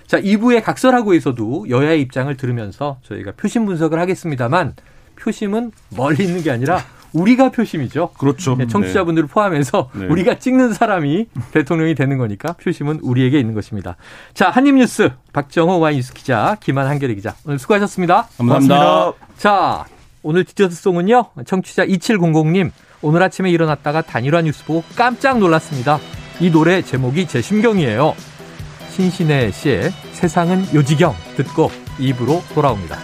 자 0.07 0.19
2부의 0.19 0.63
각설하고에서도 0.63 1.69
여야의 1.69 2.01
입장을 2.01 2.35
들으면서 2.37 2.97
저희가 3.03 3.33
표심 3.37 3.65
분석을 3.65 3.99
하겠습니다만 3.99 4.75
표심은 5.19 5.71
멀리 5.89 6.23
있는 6.23 6.41
게 6.41 6.51
아니라 6.51 6.79
우리가 7.13 7.49
표심이죠. 7.51 8.11
그렇죠. 8.17 8.55
네, 8.55 8.67
청취자분들을 8.67 9.29
포함해서 9.29 9.89
네. 9.93 10.05
우리가 10.05 10.37
찍는 10.37 10.73
사람이 10.73 11.27
대통령이 11.51 11.95
되는 11.95 12.17
거니까 12.17 12.53
표심은 12.53 12.99
우리에게 13.01 13.39
있는 13.39 13.53
것입니다. 13.53 13.95
자, 14.33 14.49
한입뉴스 14.49 15.11
박정호 15.31 15.79
와이뉴스 15.79 16.13
기자, 16.13 16.57
김한 16.59 16.87
한결의 16.87 17.15
기자 17.15 17.35
오늘 17.45 17.57
수고하셨습니다. 17.57 18.27
감사합니다. 18.37 18.77
고맙습니다. 18.77 19.37
자, 19.37 19.85
오늘 20.23 20.43
디저트송은요. 20.43 21.25
청취자 21.45 21.85
2700님 21.85 22.71
오늘 23.01 23.23
아침에 23.23 23.49
일어났다가 23.49 24.01
단일화 24.01 24.41
뉴스 24.41 24.65
보고 24.65 24.83
깜짝 24.95 25.39
놀랐습니다. 25.39 25.99
이 26.39 26.51
노래 26.51 26.81
제목이 26.81 27.27
제 27.27 27.41
심경이에요. 27.41 28.15
신신혜 28.91 29.51
씨의 29.51 29.91
세상은 30.13 30.65
요지경 30.73 31.13
듣고 31.35 31.69
입으로 31.99 32.41
돌아옵니다. 32.53 32.97